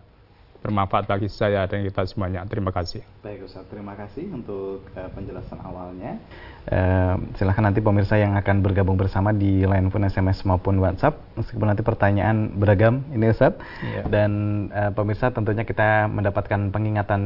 bermanfaat 0.69 1.09
bagi 1.09 1.33
saya 1.33 1.65
dan 1.65 1.81
kita 1.81 2.05
semuanya. 2.05 2.45
Terima 2.45 2.69
kasih. 2.69 3.01
Baik 3.25 3.49
Ustaz, 3.49 3.65
terima 3.73 3.97
kasih 3.97 4.29
untuk 4.29 4.85
uh, 4.93 5.09
penjelasan 5.17 5.57
awalnya. 5.65 6.21
Uh, 6.69 7.17
silahkan 7.41 7.65
nanti 7.65 7.81
pemirsa 7.81 8.21
yang 8.21 8.37
akan 8.37 8.61
bergabung 8.61 9.01
bersama 9.01 9.33
di 9.33 9.65
line 9.65 9.89
phone, 9.89 10.05
SMS 10.05 10.45
maupun 10.45 10.77
WhatsApp. 10.77 11.17
Meskipun 11.41 11.65
nanti 11.65 11.81
pertanyaan 11.81 12.53
beragam 12.53 13.01
ini 13.09 13.33
Ustaz. 13.33 13.57
Yeah. 13.81 14.05
Dan 14.05 14.31
uh, 14.69 14.93
pemirsa 14.93 15.33
tentunya 15.33 15.65
kita 15.65 16.05
mendapatkan 16.13 16.69
pengingatan 16.69 17.23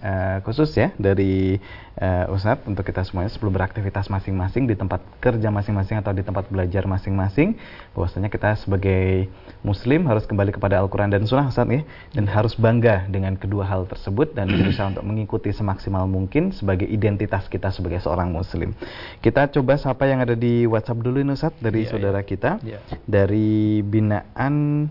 uh, 0.00 0.40
khusus 0.48 0.72
ya 0.80 0.96
dari 0.96 1.60
uh, 2.00 2.32
Ustaz 2.32 2.64
untuk 2.64 2.88
kita 2.88 3.04
semuanya 3.04 3.28
sebelum 3.28 3.52
beraktivitas 3.52 4.08
masing-masing 4.08 4.64
di 4.64 4.72
tempat 4.72 5.04
kerja 5.20 5.52
masing-masing 5.52 6.00
atau 6.00 6.16
di 6.16 6.24
tempat 6.24 6.48
belajar 6.48 6.88
masing-masing. 6.88 7.60
Bahwasanya 7.92 8.32
kita 8.32 8.56
sebagai 8.56 9.28
muslim 9.60 10.08
harus 10.08 10.24
kembali 10.24 10.56
kepada 10.56 10.80
Al-Quran 10.80 11.12
dan 11.12 11.28
Sunnah 11.28 11.52
Ustaz 11.52 11.68
ya. 11.68 11.84
Dan 12.16 12.24
harus 12.32 12.56
bangga 12.70 13.10
dengan 13.10 13.34
kedua 13.34 13.66
hal 13.66 13.90
tersebut 13.90 14.38
dan 14.38 14.46
berusaha 14.62 14.94
untuk 14.94 15.02
mengikuti 15.02 15.50
semaksimal 15.50 16.06
mungkin 16.06 16.54
sebagai 16.54 16.86
identitas 16.86 17.50
kita 17.50 17.74
sebagai 17.74 17.98
seorang 17.98 18.30
muslim. 18.30 18.70
Kita 19.18 19.50
coba 19.50 19.74
siapa 19.74 20.06
yang 20.06 20.22
ada 20.22 20.38
di 20.38 20.70
WhatsApp 20.70 21.02
dulu 21.02 21.18
Nusat 21.26 21.58
dari 21.58 21.82
yeah, 21.82 21.90
saudara 21.90 22.22
yeah. 22.22 22.28
kita 22.30 22.50
yeah. 22.62 22.80
dari 23.10 23.82
binaan 23.82 24.86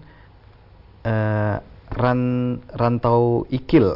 uh, 1.07 1.55
ran, 1.95 2.21
rantau 2.75 3.47
ikil. 3.47 3.95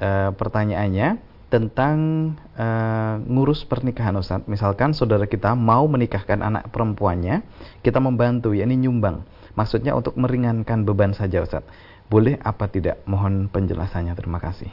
Uh, 0.00 0.30
pertanyaannya 0.38 1.18
tentang 1.50 2.30
uh, 2.54 3.18
ngurus 3.26 3.66
pernikahan 3.66 4.14
Ustaz. 4.16 4.46
Misalkan 4.46 4.94
saudara 4.94 5.26
kita 5.26 5.58
mau 5.58 5.84
menikahkan 5.90 6.38
anak 6.38 6.70
perempuannya, 6.70 7.42
kita 7.82 7.98
membantu 7.98 8.54
yakni 8.54 8.78
nyumbang. 8.78 9.26
Maksudnya 9.58 9.98
untuk 9.98 10.14
meringankan 10.14 10.86
beban 10.86 11.10
saja 11.10 11.42
Ustaz. 11.42 11.66
Boleh 12.10 12.36
apa 12.42 12.66
tidak? 12.66 13.06
Mohon 13.06 13.46
penjelasannya. 13.48 14.12
Terima 14.18 14.42
kasih. 14.42 14.68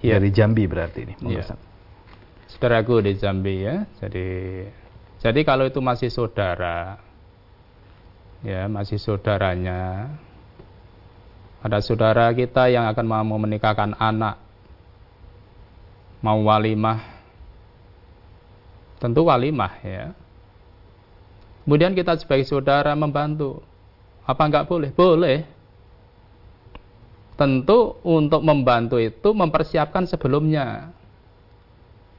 Ya. 0.00 0.16
Dari 0.16 0.32
Jambi 0.32 0.64
berarti 0.64 1.04
ini. 1.04 1.14
Ya 1.28 1.44
saudaraku 2.54 3.02
di 3.02 3.12
Jambi 3.18 3.66
ya. 3.66 3.84
Jadi 3.98 4.26
jadi 5.20 5.40
kalau 5.42 5.66
itu 5.66 5.82
masih 5.82 6.08
saudara 6.08 6.96
ya, 8.44 8.68
masih 8.70 9.00
saudaranya 9.00 10.12
ada 11.64 11.80
saudara 11.80 12.28
kita 12.36 12.68
yang 12.68 12.84
akan 12.92 13.06
mau 13.08 13.40
menikahkan 13.40 13.96
anak 13.96 14.36
mau 16.20 16.36
walimah 16.44 17.00
tentu 19.00 19.24
walimah 19.24 19.72
ya 19.80 20.12
kemudian 21.64 21.96
kita 21.96 22.20
sebagai 22.20 22.44
saudara 22.44 22.92
membantu 22.92 23.64
apa 24.28 24.44
enggak 24.44 24.68
boleh 24.68 24.92
boleh 24.92 25.48
tentu 27.34 27.98
untuk 28.06 28.40
membantu 28.46 28.96
itu 29.02 29.34
mempersiapkan 29.34 30.06
sebelumnya 30.06 30.94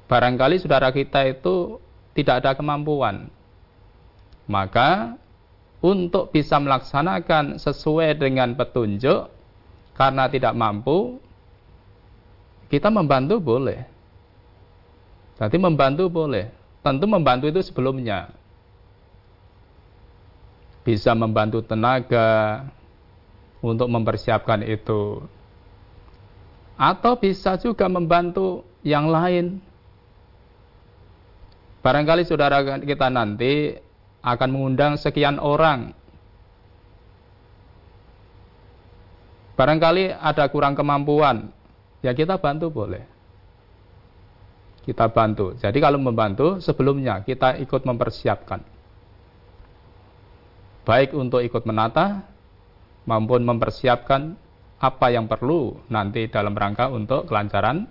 barangkali 0.05 0.61
saudara 0.61 0.93
kita 0.93 1.25
itu 1.29 1.81
tidak 2.15 2.45
ada 2.45 2.51
kemampuan. 2.55 3.27
Maka 4.45 5.17
untuk 5.81 6.29
bisa 6.31 6.61
melaksanakan 6.61 7.57
sesuai 7.57 8.17
dengan 8.17 8.53
petunjuk 8.53 9.29
karena 9.97 10.29
tidak 10.29 10.53
mampu 10.53 11.17
kita 12.69 12.89
membantu 12.89 13.41
boleh. 13.41 13.85
Nanti 15.35 15.57
membantu 15.59 16.07
boleh. 16.07 16.47
Tentu 16.79 17.05
membantu 17.09 17.45
itu 17.49 17.61
sebelumnya. 17.65 18.29
Bisa 20.85 21.17
membantu 21.17 21.65
tenaga 21.65 22.61
untuk 23.65 23.89
mempersiapkan 23.89 24.61
itu. 24.61 25.25
Atau 26.77 27.17
bisa 27.17 27.57
juga 27.57 27.89
membantu 27.89 28.61
yang 28.85 29.09
lain 29.09 29.57
Barangkali 31.85 32.25
saudara 32.25 32.81
kita 32.81 33.13
nanti 33.13 33.77
akan 34.25 34.49
mengundang 34.49 34.97
sekian 34.97 35.37
orang. 35.37 35.93
Barangkali 39.53 40.09
ada 40.09 40.49
kurang 40.49 40.73
kemampuan, 40.73 41.53
ya 42.01 42.09
kita 42.17 42.41
bantu 42.41 42.73
boleh. 42.73 43.05
Kita 44.81 45.13
bantu. 45.13 45.53
Jadi 45.61 45.77
kalau 45.77 46.01
membantu 46.01 46.57
sebelumnya 46.57 47.21
kita 47.21 47.61
ikut 47.61 47.85
mempersiapkan. 47.85 48.65
Baik 50.89 51.13
untuk 51.13 51.45
ikut 51.45 51.69
menata 51.69 52.25
maupun 53.05 53.45
mempersiapkan 53.45 54.35
apa 54.81 55.07
yang 55.09 55.25
perlu 55.25 55.79
nanti 55.87 56.27
dalam 56.27 56.53
rangka 56.53 56.91
untuk 56.91 57.25
kelancaran 57.29 57.87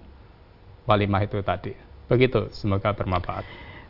walimah 0.84 1.24
itu 1.24 1.40
tadi. 1.40 1.72
Begitu, 2.06 2.52
semoga 2.52 2.92
bermanfaat. 2.92 3.46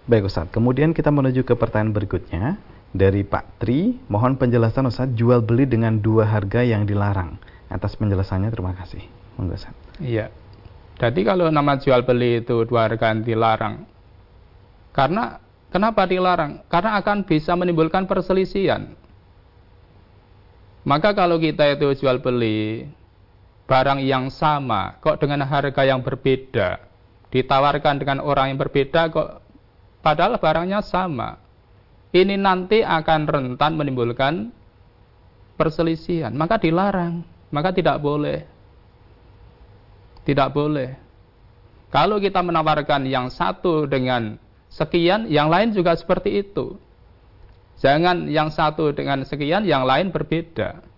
Baik 0.07 0.31
Ustaz, 0.31 0.47
kemudian 0.53 0.95
kita 0.95 1.11
menuju 1.11 1.43
ke 1.43 1.57
pertanyaan 1.59 1.97
berikutnya 1.97 2.61
dari 2.95 3.27
Pak 3.27 3.59
Tri. 3.59 3.99
Mohon 4.07 4.39
penjelasan 4.39 4.87
Ustaz, 4.87 5.11
jual 5.19 5.43
beli 5.43 5.67
dengan 5.67 5.99
dua 5.99 6.29
harga 6.29 6.63
yang 6.63 6.87
dilarang. 6.87 7.41
Atas 7.67 7.99
penjelasannya 7.99 8.55
terima 8.55 8.77
kasih. 8.79 9.03
Monggo 9.35 9.59
Ustaz. 9.59 9.75
Iya. 9.99 10.31
Jadi 10.95 11.27
kalau 11.27 11.51
nama 11.51 11.75
jual 11.75 12.07
beli 12.07 12.47
itu 12.47 12.63
dua 12.71 12.87
harga 12.87 13.11
yang 13.11 13.27
dilarang. 13.27 13.83
Karena 14.95 15.43
kenapa 15.75 16.07
dilarang? 16.07 16.63
Karena 16.71 16.95
akan 17.03 17.27
bisa 17.27 17.59
menimbulkan 17.59 18.07
perselisihan. 18.07 18.95
Maka 20.85 21.17
kalau 21.17 21.41
kita 21.41 21.75
itu 21.75 22.05
jual 22.05 22.21
beli 22.21 22.85
barang 23.65 24.05
yang 24.05 24.29
sama 24.29 25.01
kok 25.01 25.17
dengan 25.17 25.41
harga 25.49 25.83
yang 25.89 26.05
berbeda 26.05 26.85
ditawarkan 27.33 27.97
dengan 27.97 28.21
orang 28.21 28.53
yang 28.53 28.61
berbeda 28.61 29.09
kok 29.09 29.45
Padahal 30.05 30.37
barangnya 30.37 30.85
sama. 30.85 31.41
Ini 32.13 32.37
nanti 32.37 32.85
akan 32.85 33.25
rentan 33.25 33.73
menimbulkan 33.81 34.53
perselisihan. 35.57 36.37
Maka 36.37 36.61
dilarang. 36.61 37.25
Maka 37.49 37.73
tidak 37.73 38.05
boleh. 38.05 38.45
Tidak 40.29 40.53
boleh. 40.53 40.93
Kalau 41.89 42.21
kita 42.21 42.45
menawarkan 42.45 43.09
yang 43.09 43.33
satu 43.33 43.89
dengan 43.89 44.37
sekian, 44.69 45.33
yang 45.33 45.49
lain 45.49 45.73
juga 45.73 45.97
seperti 45.97 46.45
itu. 46.45 46.77
Jangan 47.85 48.33
yang 48.33 48.49
satu 48.49 48.97
dengan 48.97 49.21
sekian, 49.29 49.69
yang 49.69 49.85
lain 49.85 50.09
berbeda. 50.09 50.95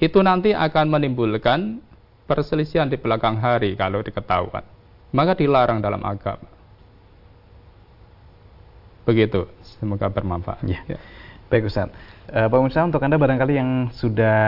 itu 0.00 0.18
nanti 0.24 0.56
akan 0.56 0.88
menimbulkan 0.88 1.76
perselisihan 2.24 2.88
di 2.88 2.96
belakang 2.96 3.36
hari 3.36 3.76
kalau 3.76 4.00
diketahuan. 4.00 4.64
Maka 5.12 5.36
dilarang 5.36 5.84
dalam 5.84 6.00
agama. 6.00 6.48
Begitu, 9.04 9.44
semoga 9.76 10.08
bermanfaat. 10.08 10.64
Ya. 10.64 10.80
ya. 10.88 10.98
Baik 11.52 11.68
Ustaz. 11.68 11.90
Uh, 12.30 12.46
Musa, 12.62 12.86
untuk 12.86 13.02
Anda 13.02 13.18
barangkali 13.18 13.58
yang 13.58 13.90
sudah 13.90 14.38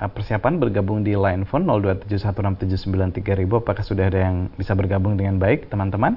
eh, 0.00 0.08
persiapan 0.08 0.56
bergabung 0.56 1.04
di 1.04 1.12
line 1.12 1.44
phone 1.44 1.68
02716793000, 1.68 3.60
apakah 3.60 3.84
sudah 3.84 4.08
ada 4.08 4.24
yang 4.24 4.48
bisa 4.56 4.72
bergabung 4.72 5.20
dengan 5.20 5.36
baik, 5.36 5.68
teman-teman? 5.68 6.16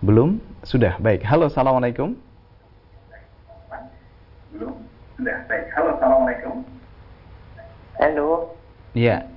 Belum? 0.00 0.40
Sudah. 0.64 0.96
Baik. 0.96 1.20
Halo, 1.28 1.52
Assalamualaikum. 1.52 2.16
Belum? 4.56 4.72
Sudah. 5.20 5.36
Baik. 5.44 5.68
Halo, 5.76 5.88
Assalamualaikum. 6.00 6.56
Halo. 8.00 8.28
Iya. 8.96 9.28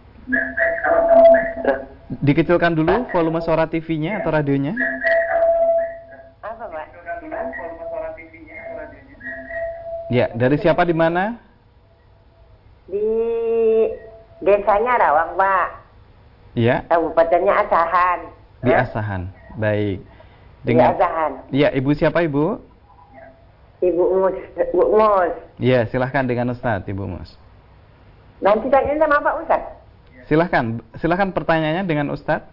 Dikecilkan 2.23 2.79
dulu 2.79 3.11
volume 3.11 3.43
suara 3.43 3.67
TV-nya 3.67 4.23
atau 4.23 4.31
radionya. 4.31 4.71
Apa, 6.39 6.63
Pak? 6.71 6.87
Ya, 10.07 10.31
dari 10.31 10.55
siapa 10.63 10.87
di 10.87 10.95
mana? 10.95 11.35
Di 12.87 13.03
desanya 14.39 14.95
Rawang, 14.95 15.35
Pak. 15.35 15.67
Iya. 16.55 16.87
Kabupatennya 16.87 17.53
Asahan. 17.67 18.19
Di 18.63 18.71
Asahan. 18.71 19.21
Baik. 19.59 20.12
Dengan... 20.63 20.95
Iya, 21.51 21.75
Ibu 21.75 21.91
siapa, 21.95 22.23
Ibu? 22.23 22.59
Ibu 23.83 24.03
Mus. 24.15 24.35
Ibu 24.55 24.83
Mus. 24.95 25.33
Iya, 25.59 25.83
silahkan 25.91 26.23
dengan 26.23 26.55
Ustadz, 26.55 26.87
Ibu 26.87 27.03
Mus. 27.03 27.35
Nanti 28.39 28.71
tanya 28.71 28.95
sama 28.95 29.19
Pak 29.19 29.35
Ustadz. 29.43 29.71
Silahkan, 30.31 30.79
silahkan 30.99 31.29
pertanyaannya 31.35 31.83
dengan 31.83 32.07
Ustadz. 32.15 32.47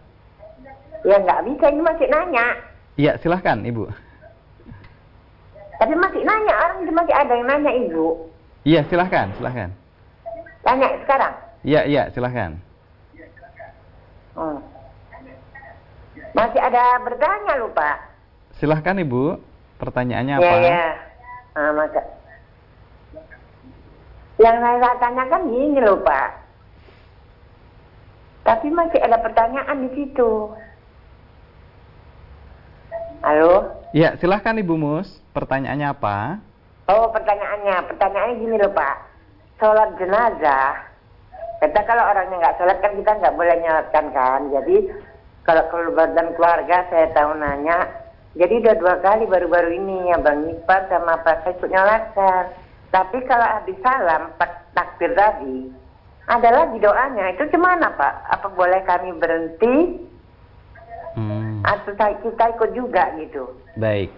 Ya 1.07 1.17
nggak 1.23 1.47
bisa, 1.47 1.71
ini 1.71 1.83
masih 1.87 2.07
nanya. 2.11 2.47
Iya, 2.99 3.13
silahkan 3.23 3.63
Ibu. 3.63 3.87
Tapi 5.81 5.95
masih 5.97 6.21
nanya, 6.29 6.55
orang 6.61 6.79
itu 6.85 6.93
masih 6.93 7.15
ada 7.17 7.33
yang 7.33 7.47
nanya 7.49 7.73
ibu. 7.73 8.29
Iya, 8.69 8.85
silahkan, 8.93 9.33
silahkan. 9.41 9.73
Tanya 10.61 10.93
sekarang? 11.01 11.33
Iya, 11.65 11.81
iya, 11.89 12.03
silahkan. 12.13 12.61
Hmm. 14.37 14.61
Masih 16.31 16.61
ada 16.63 17.03
bertanya 17.03 17.55
lupa. 17.59 17.99
Silahkan 18.59 18.99
ibu, 19.03 19.39
pertanyaannya 19.83 20.35
apa? 20.39 20.45
Iya, 20.45 20.59
iya. 20.63 20.87
Nah, 21.57 21.71
maka. 21.75 22.03
Yang 24.41 24.57
saya 24.57 24.91
tanyakan 24.97 25.43
gini 25.53 25.79
loh 25.85 26.01
Pak. 26.01 26.29
Tapi 28.41 28.67
masih 28.73 29.01
ada 29.05 29.21
pertanyaan 29.21 29.85
di 29.85 29.91
situ. 29.93 30.31
Halo? 33.21 33.69
Ya, 33.93 34.17
silahkan 34.17 34.57
Ibu 34.57 34.81
Mus. 34.81 35.21
Pertanyaannya 35.37 35.93
apa? 35.93 36.41
Oh, 36.89 37.13
pertanyaannya. 37.13 37.85
Pertanyaannya 37.93 38.41
gini 38.41 38.57
loh 38.57 38.73
Pak. 38.73 38.97
Sholat 39.61 39.93
jenazah. 40.01 40.89
Kita 41.61 41.85
kalau 41.85 42.09
orangnya 42.09 42.41
nggak 42.41 42.57
sholat 42.57 42.81
kan 42.81 42.97
kita 42.97 43.13
nggak 43.21 43.37
boleh 43.37 43.57
nyolatkan 43.61 44.07
kan. 44.17 44.41
Jadi 44.49 44.89
kalau 45.45 45.65
keluarga 45.73 46.23
keluarga 46.37 46.77
saya 46.93 47.07
tahu 47.17 47.37
nanya. 47.39 47.89
Jadi 48.39 48.63
udah 48.63 48.75
dua 48.79 48.95
kali 49.03 49.27
baru-baru 49.27 49.75
ini 49.75 50.15
ya 50.15 50.17
Bang 50.23 50.47
Iqbal 50.47 50.87
sama 50.87 51.19
Pak 51.27 51.43
saya 51.43 51.55
ikut 51.59 51.71
nyolatkan. 51.71 52.45
Tapi 52.91 53.19
kalau 53.27 53.47
habis 53.47 53.79
salam, 53.83 54.31
takbir 54.75 55.15
tadi, 55.15 55.67
ada 56.31 56.49
lagi 56.51 56.79
doanya. 56.79 57.35
Itu 57.35 57.51
gimana 57.51 57.91
Pak? 57.95 58.15
Apa 58.39 58.51
boleh 58.55 58.83
kami 58.87 59.15
berhenti 59.19 60.07
Hmm. 61.15 61.63
Atau 61.67 61.95
kita 61.99 62.45
ikut 62.55 62.71
juga 62.75 63.11
gitu. 63.19 63.51
Baik. 63.75 64.15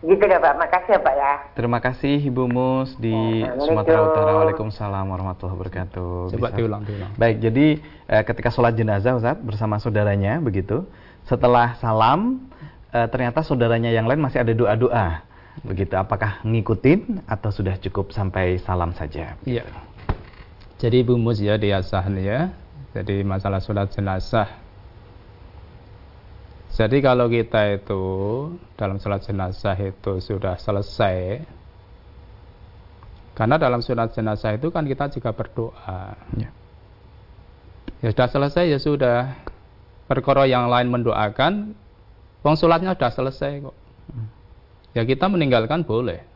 Gitu 0.00 0.24
ya 0.24 0.40
Pak, 0.40 0.54
makasih 0.56 0.96
ya 0.96 1.00
Pak 1.04 1.14
ya. 1.14 1.32
Terima 1.52 1.78
kasih 1.84 2.16
Ibu 2.32 2.48
Mus 2.48 2.96
di 2.96 3.44
Sumatera 3.60 4.00
Utara. 4.08 4.32
Waalaikumsalam 4.32 5.04
warahmatullahi 5.04 5.56
wabarakatuh. 5.60 6.32
Coba 6.32 6.48
diulang, 6.56 6.82
diulang. 6.88 7.12
Baik, 7.20 7.36
jadi 7.44 7.84
eh, 8.08 8.22
ketika 8.24 8.48
sholat 8.48 8.72
jenazah 8.72 9.20
Ustaz 9.20 9.36
bersama 9.44 9.76
saudaranya 9.76 10.40
begitu, 10.40 10.88
setelah 11.28 11.76
salam 11.84 12.48
eh, 12.96 13.04
ternyata 13.12 13.44
saudaranya 13.44 13.92
yang 13.92 14.08
lain 14.08 14.24
masih 14.24 14.40
ada 14.40 14.56
doa-doa. 14.56 15.20
Begitu, 15.60 15.92
apakah 15.92 16.40
ngikutin 16.48 17.28
atau 17.28 17.52
sudah 17.52 17.76
cukup 17.76 18.16
sampai 18.16 18.56
salam 18.56 18.96
saja? 18.96 19.36
Iya. 19.44 19.68
Jadi 20.80 21.04
Ibu 21.04 21.20
Mus 21.20 21.44
ya 21.44 21.60
diasahan 21.60 22.16
ya. 22.16 22.48
Jadi 22.96 23.20
masalah 23.20 23.60
sholat 23.60 23.92
jenazah 23.92 24.48
jadi 26.70 26.96
kalau 27.02 27.26
kita 27.26 27.82
itu 27.82 28.02
dalam 28.78 29.02
sholat 29.02 29.26
jenazah 29.26 29.74
itu 29.74 30.22
sudah 30.22 30.54
selesai, 30.54 31.42
karena 33.34 33.56
dalam 33.58 33.82
sholat 33.82 34.14
jenazah 34.14 34.54
itu 34.54 34.70
kan 34.70 34.86
kita 34.86 35.10
juga 35.10 35.34
berdoa. 35.34 36.14
Ya, 36.38 36.50
ya 38.04 38.08
sudah 38.14 38.28
selesai 38.30 38.64
ya 38.70 38.78
sudah. 38.78 39.18
Perkara 40.10 40.42
yang 40.42 40.66
lain 40.66 40.90
mendoakan, 40.90 41.70
wong 42.42 42.54
sholatnya 42.58 42.98
sudah 42.98 43.14
selesai 43.14 43.62
kok. 43.62 43.76
Ya 44.90 45.06
kita 45.06 45.30
meninggalkan 45.30 45.86
boleh. 45.86 46.26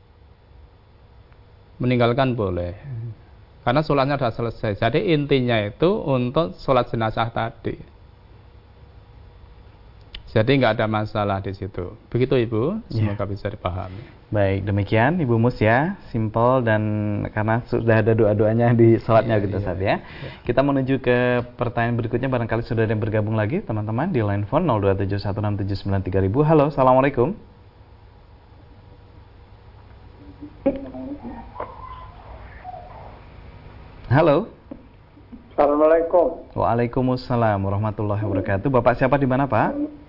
Meninggalkan 1.82 2.38
boleh. 2.38 2.78
Karena 3.66 3.82
sholatnya 3.82 4.14
sudah 4.14 4.30
selesai. 4.30 4.78
Jadi 4.78 5.10
intinya 5.10 5.58
itu 5.58 5.90
untuk 5.90 6.54
sholat 6.54 6.86
jenazah 6.86 7.34
tadi. 7.34 7.93
Jadi 10.34 10.58
nggak 10.58 10.82
ada 10.82 10.90
masalah 10.90 11.38
di 11.38 11.54
situ. 11.54 11.94
Begitu 12.10 12.34
Ibu, 12.34 12.82
semoga 12.90 13.22
yeah. 13.22 13.30
bisa 13.30 13.46
dipahami. 13.46 14.02
Baik, 14.34 14.66
demikian 14.66 15.22
Ibu 15.22 15.38
Mus 15.38 15.62
ya, 15.62 15.94
simple 16.10 16.58
dan 16.66 16.82
karena 17.30 17.62
sudah 17.70 18.02
ada 18.02 18.18
doa-doanya 18.18 18.74
di 18.74 18.98
sholatnya 18.98 19.38
yeah, 19.38 19.46
gitu 19.46 19.62
yeah, 19.62 19.66
saat 19.70 19.78
ya. 19.78 20.02
Yeah. 20.02 20.02
Kita 20.42 20.66
menuju 20.66 20.98
ke 20.98 21.46
pertanyaan 21.54 21.94
berikutnya, 21.94 22.26
barangkali 22.26 22.66
sudah 22.66 22.82
ada 22.82 22.90
yang 22.90 22.98
bergabung 22.98 23.38
lagi 23.38 23.62
teman-teman 23.62 24.10
di 24.10 24.26
line 24.26 24.42
phone 24.50 24.66
02716793000. 24.66 26.26
Halo, 26.42 26.66
Assalamualaikum. 26.66 27.38
Halo. 34.10 34.50
Assalamualaikum. 35.54 36.26
Waalaikumsalam 36.58 37.62
warahmatullahi 37.62 38.26
wabarakatuh. 38.26 38.66
Bapak 38.66 38.98
siapa 38.98 39.14
di 39.14 39.30
mana 39.30 39.46
Pak? 39.46 40.02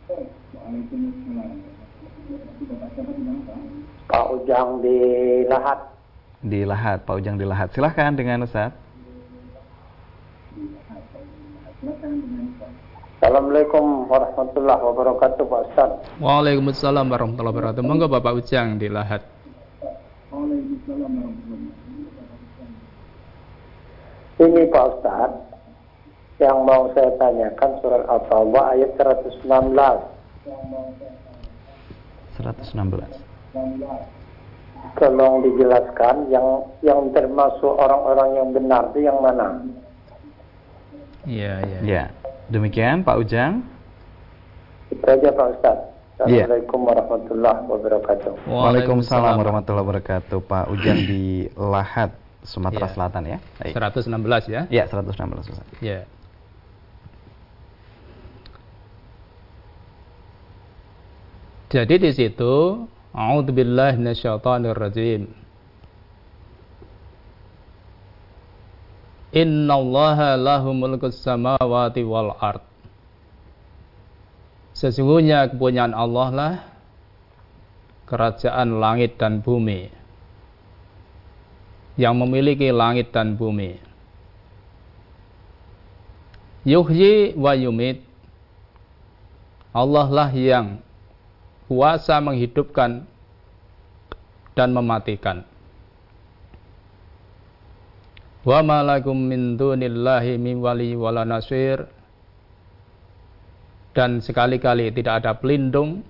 Pak 4.09 4.25
Ujang 4.33 4.81
di 4.81 4.97
Lahat. 5.45 5.79
Di 6.41 6.65
Lahat, 6.65 7.05
Pak 7.05 7.13
Ujang 7.21 7.37
di 7.37 7.45
Lahat. 7.45 7.69
Silahkan 7.69 8.17
dengan 8.17 8.49
Ustaz. 8.49 8.73
Assalamualaikum 13.21 14.09
warahmatullahi 14.09 14.81
wabarakatuh 14.81 15.43
Pak 15.45 15.61
Ustaz. 15.69 15.91
Waalaikumsalam 16.17 17.13
warahmatullahi 17.13 17.53
wabarakatuh. 17.53 17.83
Monggo 17.85 18.09
Bapak 18.09 18.33
Ujang 18.41 18.81
di 18.81 18.89
Lahat. 18.89 19.21
Ini 24.41 24.61
Pak 24.73 24.85
Ustaz, 24.97 25.29
yang 26.41 26.65
mau 26.65 26.89
saya 26.97 27.13
tanyakan 27.21 27.71
surat 27.85 28.01
Al-Tawbah 28.09 28.73
ayat 28.73 28.97
116. 28.97 30.14
116. 30.45 32.77
Tolong 34.95 35.35
dijelaskan 35.41 36.29
yang 36.29 36.61
yang 36.85 37.09
termasuk 37.09 37.73
orang-orang 37.73 38.37
yang 38.37 38.47
benar 38.53 38.93
itu 38.93 39.09
yang 39.09 39.17
mana? 39.17 39.65
Iya, 41.25 41.65
iya. 41.65 41.79
Ya. 41.81 42.03
Demikian 42.53 43.01
Pak 43.01 43.17
Ujang. 43.17 43.65
Itu 44.93 45.01
aja 45.01 45.33
Pak 45.33 45.47
Ustaz. 45.57 45.77
Iya. 46.29 46.47
Assalamualaikum 46.47 46.79
ya. 46.79 46.87
warahmatullahi 46.93 47.61
wabarakatuh. 47.65 48.31
Waalaikumsalam 48.45 49.33
warahmatullahi 49.41 49.83
wabarakatuh. 49.83 50.37
Pak 50.45 50.65
Ujang 50.71 50.99
di 51.09 51.49
Lahat, 51.57 52.13
Sumatera 52.45 52.87
ya. 52.87 52.93
Selatan 52.93 53.23
ya. 53.25 53.37
Baik. 53.57 53.73
116 53.73 54.53
ya? 54.53 54.61
Iya, 54.69 54.85
116 54.85 55.49
Ustaz. 55.49 55.65
Iya. 55.81 56.05
Jadi 61.69 61.95
di 61.97 62.11
situ 62.13 62.85
A'udzubillahi 63.15 63.95
minasyaitonirrajim. 63.95 65.31
Innallaha 69.31 70.35
lahu 70.35 70.75
mulkus 70.75 71.23
samawati 71.23 72.03
wal 72.03 72.35
ard. 72.43 72.63
Sesungguhnya 74.75 75.47
kepunyaan 75.47 75.95
Allah 75.95 76.27
lah 76.35 76.53
kerajaan 78.11 78.83
langit 78.83 79.15
dan 79.15 79.39
bumi. 79.39 79.87
Yang 81.95 82.15
memiliki 82.19 82.67
langit 82.75 83.15
dan 83.15 83.39
bumi. 83.39 83.79
Yuhyi 86.67 87.39
wa 87.39 87.55
yumit. 87.55 88.03
Allah 89.71 90.07
lah 90.11 90.29
yang 90.35 90.83
kuasa 91.65 92.21
menghidupkan 92.21 93.05
dan 94.53 94.69
mematikan. 94.71 95.43
Wa 98.45 98.61
malakum 98.61 99.17
min 99.17 99.57
dunillahi 99.57 100.37
min 100.37 100.61
wali 100.61 100.93
wala 100.93 101.25
nasir. 101.25 101.89
Dan 103.95 104.19
sekali-kali 104.19 104.91
tidak 104.91 105.23
ada 105.23 105.39
pelindung 105.39 106.03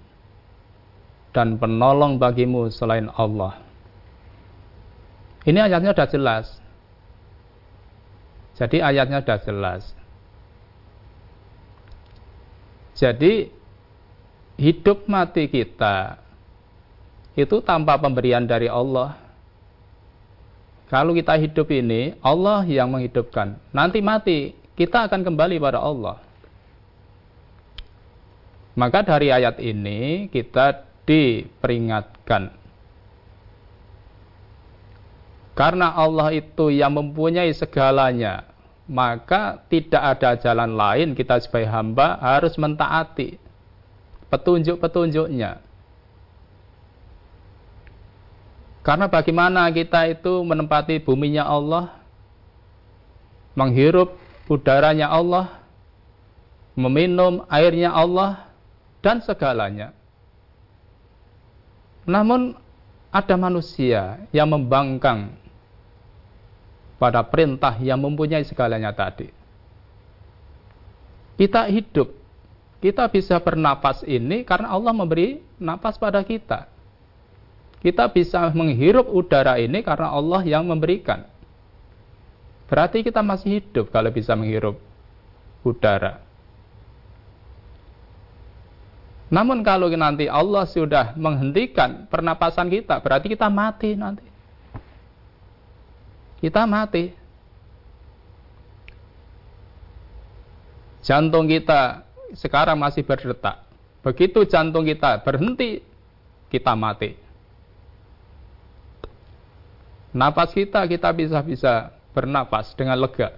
dan 1.38 1.62
penolong 1.62 2.18
bagimu 2.18 2.74
selain 2.74 3.14
Allah. 3.14 3.62
Ini 5.46 5.70
ayatnya 5.70 5.94
sudah 5.94 6.10
jelas. 6.10 6.46
Jadi 8.58 8.82
ayatnya 8.82 9.22
sudah 9.22 9.40
jelas. 9.46 9.84
Jadi 12.98 13.54
hidup 14.56 15.08
mati 15.08 15.52
kita 15.52 16.20
itu 17.36 17.60
tanpa 17.60 18.00
pemberian 18.00 18.48
dari 18.48 18.72
Allah. 18.72 19.20
Kalau 20.88 21.12
kita 21.12 21.36
hidup 21.36 21.68
ini, 21.74 22.16
Allah 22.24 22.64
yang 22.64 22.88
menghidupkan. 22.88 23.60
Nanti 23.76 24.00
mati, 24.00 24.56
kita 24.80 25.12
akan 25.12 25.26
kembali 25.28 25.60
pada 25.60 25.84
Allah. 25.84 26.24
Maka 28.76 29.04
dari 29.04 29.32
ayat 29.32 29.60
ini 29.60 30.32
kita 30.32 30.84
diperingatkan. 31.04 32.52
Karena 35.56 35.96
Allah 35.96 36.36
itu 36.36 36.68
yang 36.68 36.92
mempunyai 36.92 37.48
segalanya, 37.56 38.44
maka 38.86 39.64
tidak 39.72 40.20
ada 40.20 40.36
jalan 40.36 40.76
lain 40.76 41.16
kita 41.16 41.40
sebagai 41.40 41.72
hamba 41.72 42.20
harus 42.20 42.60
mentaati 42.60 43.40
petunjuk-petunjuknya. 44.36 45.64
Karena 48.84 49.08
bagaimana 49.08 49.66
kita 49.72 50.12
itu 50.12 50.44
menempati 50.44 51.00
buminya 51.02 51.48
Allah, 51.48 51.96
menghirup 53.56 54.14
udaranya 54.46 55.10
Allah, 55.10 55.64
meminum 56.76 57.48
airnya 57.48 57.96
Allah, 57.96 58.46
dan 59.00 59.24
segalanya. 59.24 59.96
Namun 62.06 62.54
ada 63.10 63.36
manusia 63.40 64.22
yang 64.30 64.52
membangkang 64.52 65.34
pada 67.02 67.24
perintah 67.26 67.74
yang 67.82 67.98
mempunyai 67.98 68.46
segalanya 68.46 68.94
tadi. 68.94 69.32
Kita 71.36 71.68
hidup, 71.68 72.12
kita 72.86 73.10
bisa 73.10 73.42
bernapas 73.42 74.06
ini 74.06 74.46
karena 74.46 74.70
Allah 74.70 74.94
memberi 74.94 75.42
napas 75.58 75.98
pada 75.98 76.22
kita. 76.22 76.70
Kita 77.82 78.06
bisa 78.14 78.46
menghirup 78.54 79.10
udara 79.10 79.58
ini 79.58 79.82
karena 79.82 80.14
Allah 80.14 80.46
yang 80.46 80.70
memberikan. 80.70 81.26
Berarti 82.70 83.02
kita 83.02 83.26
masih 83.26 83.58
hidup 83.58 83.90
kalau 83.90 84.14
bisa 84.14 84.38
menghirup 84.38 84.78
udara. 85.66 86.22
Namun 89.34 89.66
kalau 89.66 89.90
nanti 89.90 90.30
Allah 90.30 90.70
sudah 90.70 91.18
menghentikan 91.18 92.06
pernapasan 92.06 92.70
kita, 92.70 93.02
berarti 93.02 93.34
kita 93.34 93.50
mati 93.50 93.98
nanti. 93.98 94.26
Kita 96.38 96.70
mati. 96.70 97.10
Jantung 101.02 101.50
kita 101.50 102.05
sekarang 102.34 102.80
masih 102.80 103.06
berdetak. 103.06 103.62
Begitu 104.02 104.46
jantung 104.50 104.86
kita 104.86 105.22
berhenti, 105.22 105.86
kita 106.50 106.74
mati. 106.74 107.18
Napas 110.16 110.56
kita, 110.56 110.88
kita 110.88 111.12
bisa-bisa 111.12 111.92
bernapas 112.16 112.72
dengan 112.74 112.96
lega. 112.98 113.36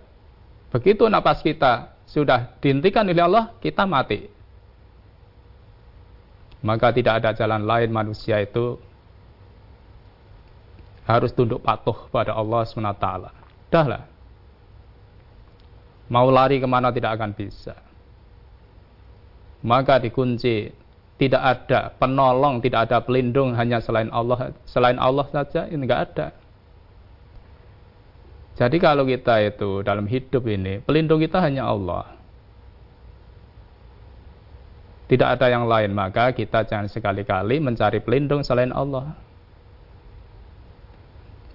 Begitu 0.69 1.09
napas 1.09 1.41
kita 1.41 1.97
sudah 2.05 2.53
dihentikan 2.61 3.07
oleh 3.07 3.23
Allah, 3.23 3.45
kita 3.59 3.83
mati 3.83 4.37
maka 6.67 6.89
tidak 6.89 7.23
ada 7.23 7.31
jalan 7.37 7.63
lain 7.63 7.89
manusia 7.93 8.41
itu 8.41 8.75
harus 11.07 11.31
tunduk 11.31 11.63
patuh 11.63 12.09
pada 12.11 12.35
Allah 12.35 12.67
SWT. 12.67 13.07
Dahlah. 13.71 14.03
Mau 16.11 16.27
lari 16.31 16.59
ke 16.59 16.67
mana 16.67 16.91
tidak 16.91 17.15
akan 17.19 17.31
bisa. 17.31 17.75
Maka 19.67 19.99
dikunci. 19.99 20.87
Tidak 21.17 21.41
ada 21.41 21.89
penolong, 21.97 22.61
tidak 22.61 22.87
ada 22.87 23.01
pelindung 23.01 23.57
hanya 23.57 23.81
selain 23.81 24.07
Allah. 24.13 24.53
Selain 24.69 25.01
Allah 25.01 25.25
saja 25.33 25.65
ini 25.65 25.81
enggak 25.81 26.13
ada. 26.13 26.27
Jadi 28.53 28.77
kalau 28.77 29.01
kita 29.01 29.41
itu 29.41 29.81
dalam 29.81 30.05
hidup 30.05 30.45
ini, 30.45 30.77
pelindung 30.85 31.17
kita 31.17 31.41
hanya 31.41 31.65
Allah 31.65 32.17
tidak 35.07 35.39
ada 35.39 35.47
yang 35.47 35.63
lain, 35.71 35.95
maka 35.95 36.35
kita 36.35 36.67
jangan 36.67 36.91
sekali-kali 36.91 37.63
mencari 37.63 38.03
pelindung 38.03 38.43
selain 38.43 38.75
Allah. 38.75 39.15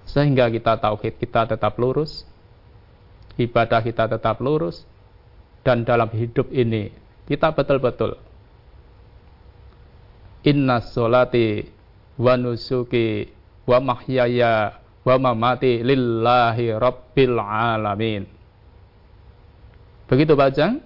Sehingga 0.09 0.49
kita 0.49 0.81
tauhid 0.81 1.21
kita 1.21 1.45
tetap 1.45 1.77
lurus, 1.77 2.25
ibadah 3.37 3.85
kita 3.85 4.09
tetap 4.09 4.41
lurus, 4.41 4.89
dan 5.61 5.85
dalam 5.85 6.09
hidup 6.09 6.49
ini 6.49 6.89
kita 7.27 7.55
betul-betul 7.55 8.19
inna 10.43 10.83
solati 10.83 11.63
wa 12.19 12.35
nusuki 12.35 13.31
wa 13.63 13.79
mahyaya 13.79 14.83
wa 15.03 15.15
mamati 15.19 15.83
lillahi 15.83 16.75
rabbil 16.75 17.39
alamin. 17.39 18.23
Begitu 20.07 20.35
bacaan, 20.35 20.83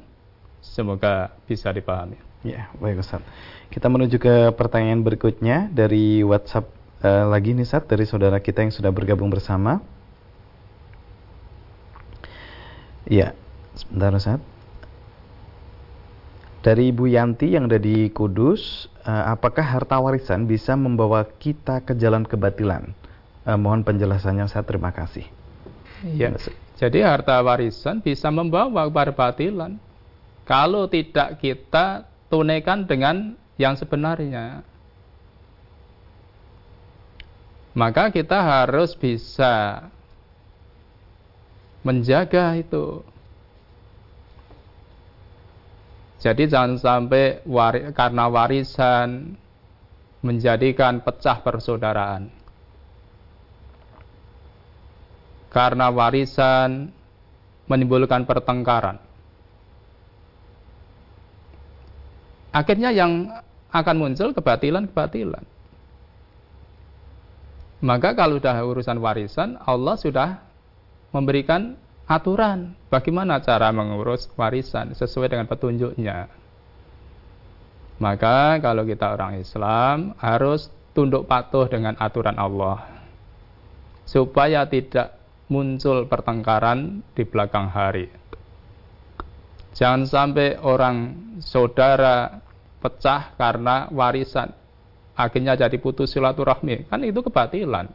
semoga 0.62 1.34
bisa 1.50 1.74
dipahami. 1.74 2.18
Ya, 2.46 2.70
baik 2.78 3.02
Ustaz. 3.02 3.26
Kita 3.68 3.90
menuju 3.90 4.22
ke 4.22 4.36
pertanyaan 4.56 5.04
berikutnya 5.04 5.68
dari 5.74 6.22
WhatsApp 6.22 6.70
uh, 7.02 7.28
lagi 7.28 7.52
nih 7.58 7.66
Ustaz 7.66 7.90
dari 7.90 8.06
saudara 8.06 8.38
kita 8.40 8.64
yang 8.64 8.72
sudah 8.72 8.94
bergabung 8.94 9.28
bersama. 9.34 9.82
Ya, 13.10 13.34
sebentar 13.74 14.14
Ustaz. 14.14 14.57
Dari 16.66 16.90
Ibu 16.90 17.06
Yanti 17.08 17.54
yang 17.54 17.70
ada 17.70 17.78
di 17.78 18.10
Kudus, 18.10 18.90
uh, 19.06 19.32
apakah 19.32 19.64
harta 19.64 20.02
warisan 20.02 20.50
bisa 20.50 20.74
membawa 20.74 21.24
kita 21.24 21.86
ke 21.86 21.94
jalan 21.96 22.26
kebatilan? 22.26 22.92
Uh, 23.48 23.56
mohon 23.56 23.86
penjelasannya 23.86 24.50
Ustaz, 24.50 24.66
terima 24.68 24.92
kasih. 24.92 25.24
Ya, 26.14 26.30
jadi 26.78 27.10
harta 27.10 27.42
warisan 27.42 28.06
bisa 28.06 28.30
membawa 28.30 28.86
kepada 28.86 29.14
batilan. 29.14 29.82
Kalau 30.46 30.86
tidak 30.86 31.42
kita 31.42 32.06
tunaikan 32.30 32.86
dengan 32.86 33.34
yang 33.58 33.74
sebenarnya. 33.74 34.62
Maka 37.74 38.10
kita 38.10 38.42
harus 38.42 38.94
bisa 38.98 39.86
menjaga 41.86 42.58
itu. 42.58 43.06
Jadi 46.18 46.50
jangan 46.50 46.82
sampai 46.82 47.46
wari, 47.46 47.94
karena 47.94 48.26
warisan 48.26 49.38
menjadikan 50.26 51.06
pecah 51.06 51.38
persaudaraan. 51.46 52.34
Karena 55.54 55.94
warisan 55.94 56.90
menimbulkan 57.70 58.26
pertengkaran. 58.26 59.08
akhirnya 62.58 62.90
yang 62.90 63.30
akan 63.70 63.96
muncul 64.00 64.34
kebatilan-kebatilan. 64.34 65.46
Maka 67.78 68.18
kalau 68.18 68.42
sudah 68.42 68.58
urusan 68.66 68.98
warisan, 68.98 69.50
Allah 69.62 69.94
sudah 70.02 70.42
memberikan 71.14 71.78
aturan 72.08 72.74
bagaimana 72.88 73.44
cara 73.44 73.70
mengurus 73.76 74.32
warisan 74.40 74.96
sesuai 74.96 75.36
dengan 75.36 75.46
petunjuknya. 75.46 76.32
Maka 78.00 78.64
kalau 78.64 78.88
kita 78.88 79.14
orang 79.14 79.44
Islam 79.44 80.16
harus 80.18 80.72
tunduk 80.96 81.28
patuh 81.28 81.68
dengan 81.68 82.00
aturan 82.00 82.40
Allah 82.40 82.98
supaya 84.08 84.64
tidak 84.66 85.20
muncul 85.52 86.08
pertengkaran 86.08 87.04
di 87.12 87.24
belakang 87.28 87.68
hari. 87.68 88.08
Jangan 89.78 90.10
sampai 90.10 90.58
orang 90.58 91.14
saudara 91.44 92.42
pecah 92.82 93.36
karena 93.38 93.92
warisan. 93.94 94.50
Akhirnya 95.14 95.58
jadi 95.58 95.78
putus 95.78 96.14
silaturahmi. 96.14 96.90
Kan 96.90 97.06
itu 97.06 97.22
kebatilan. 97.22 97.90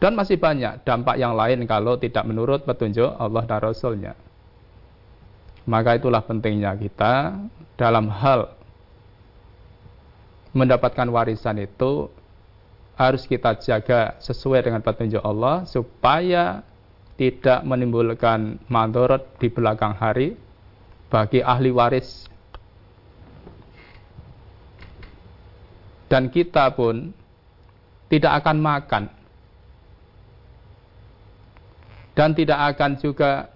Dan 0.00 0.16
masih 0.16 0.40
banyak 0.40 0.80
dampak 0.82 1.20
yang 1.20 1.36
lain 1.36 1.68
kalau 1.68 2.00
tidak 2.00 2.24
menurut 2.24 2.64
petunjuk 2.64 3.20
Allah 3.20 3.44
dan 3.44 3.60
Rasulnya. 3.60 4.16
Maka 5.68 6.00
itulah 6.00 6.24
pentingnya 6.24 6.72
kita 6.72 7.36
dalam 7.76 8.08
hal 8.08 8.56
mendapatkan 10.56 11.04
warisan 11.12 11.60
itu 11.62 12.08
harus 12.96 13.28
kita 13.28 13.56
jaga 13.60 14.16
sesuai 14.18 14.66
dengan 14.66 14.80
petunjuk 14.80 15.20
Allah 15.20 15.68
supaya 15.68 16.64
tidak 17.20 17.60
menimbulkan 17.68 18.56
mandorot 18.72 19.24
di 19.36 19.52
belakang 19.52 19.92
hari 19.92 20.36
bagi 21.12 21.44
ahli 21.44 21.68
waris 21.68 22.24
dan 26.08 26.32
kita 26.32 26.72
pun 26.72 27.12
tidak 28.10 28.42
akan 28.42 28.56
makan 28.58 29.04
dan 32.20 32.36
tidak 32.36 32.76
akan 32.76 33.00
juga 33.00 33.48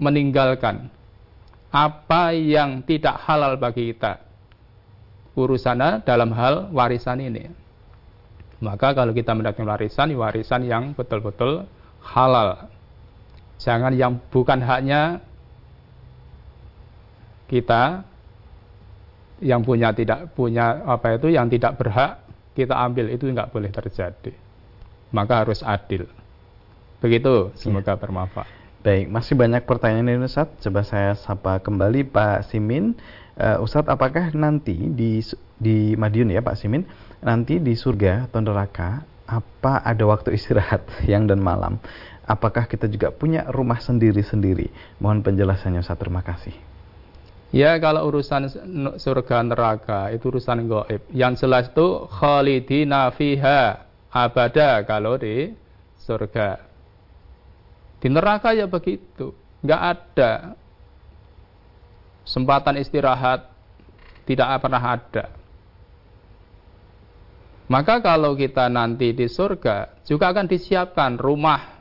meninggalkan 0.00 0.88
apa 1.68 2.32
yang 2.32 2.80
tidak 2.80 3.20
halal 3.28 3.60
bagi 3.60 3.92
kita 3.92 4.24
urusannya 5.36 6.00
dalam 6.00 6.32
hal 6.32 6.72
warisan 6.72 7.20
ini. 7.20 7.44
Maka 8.64 8.96
kalau 8.96 9.12
kita 9.12 9.36
mendapatkan 9.36 9.68
warisan, 9.68 10.16
warisan 10.16 10.64
yang 10.64 10.96
betul-betul 10.96 11.68
halal. 12.00 12.72
Jangan 13.60 13.92
yang 13.92 14.16
bukan 14.32 14.64
haknya 14.64 15.20
kita 17.52 18.00
yang 19.44 19.60
punya 19.60 19.92
tidak 19.92 20.32
punya 20.32 20.80
apa 20.88 21.20
itu 21.20 21.28
yang 21.28 21.52
tidak 21.52 21.76
berhak 21.76 22.24
kita 22.56 22.72
ambil 22.72 23.12
itu 23.12 23.28
nggak 23.28 23.52
boleh 23.52 23.68
terjadi. 23.68 24.32
Maka 25.12 25.44
harus 25.44 25.60
adil. 25.60 26.23
Begitu, 27.04 27.52
semoga 27.60 27.92
ya. 27.92 28.00
bermanfaat. 28.00 28.48
Baik, 28.80 29.12
masih 29.12 29.36
banyak 29.36 29.68
pertanyaan 29.68 30.08
ini 30.08 30.24
Ustaz. 30.24 30.48
Coba 30.64 30.80
saya 30.88 31.12
sapa 31.20 31.60
kembali 31.60 32.08
Pak 32.08 32.48
Simin. 32.48 32.96
Uh, 33.36 33.60
Ustadz, 33.60 33.92
apakah 33.92 34.32
nanti 34.32 34.72
di 34.72 35.20
di 35.60 35.92
Madiun 36.00 36.32
ya 36.32 36.40
Pak 36.40 36.56
Simin, 36.56 36.88
nanti 37.20 37.60
di 37.60 37.76
surga 37.76 38.24
atau 38.24 38.40
neraka 38.40 39.04
apa 39.28 39.84
ada 39.84 40.04
waktu 40.08 40.32
istirahat 40.32 40.88
siang 41.04 41.28
dan 41.28 41.44
malam? 41.44 41.76
Apakah 42.24 42.64
kita 42.64 42.88
juga 42.88 43.12
punya 43.12 43.44
rumah 43.52 43.84
sendiri-sendiri? 43.84 44.72
Mohon 44.96 45.28
penjelasannya 45.28 45.84
Ustaz. 45.84 46.00
Terima 46.00 46.24
kasih. 46.24 46.56
Ya 47.52 47.76
kalau 47.84 48.08
urusan 48.08 48.48
surga 48.96 49.44
neraka 49.44 50.08
itu 50.08 50.32
urusan 50.32 50.64
goib. 50.64 51.04
Yang 51.12 51.44
jelas 51.44 51.68
itu 51.68 52.08
khalidina 52.08 53.12
fiha 53.12 53.92
abada 54.08 54.80
kalau 54.88 55.20
di 55.20 55.52
surga. 56.00 56.73
Di 58.04 58.12
neraka 58.12 58.52
ya 58.52 58.68
begitu, 58.68 59.32
nggak 59.64 59.80
ada 59.80 60.52
sempatan 62.28 62.76
istirahat, 62.76 63.48
tidak 64.28 64.60
pernah 64.60 65.00
ada. 65.00 65.32
Maka 67.64 68.04
kalau 68.04 68.36
kita 68.36 68.68
nanti 68.68 69.16
di 69.16 69.24
surga 69.24 70.04
juga 70.04 70.36
akan 70.36 70.44
disiapkan 70.44 71.16
rumah. 71.16 71.80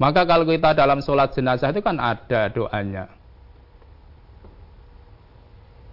Maka 0.00 0.24
kalau 0.24 0.48
kita 0.48 0.72
dalam 0.72 1.04
sholat 1.04 1.36
jenazah 1.36 1.68
itu 1.68 1.84
kan 1.84 2.00
ada 2.00 2.48
doanya. 2.48 3.12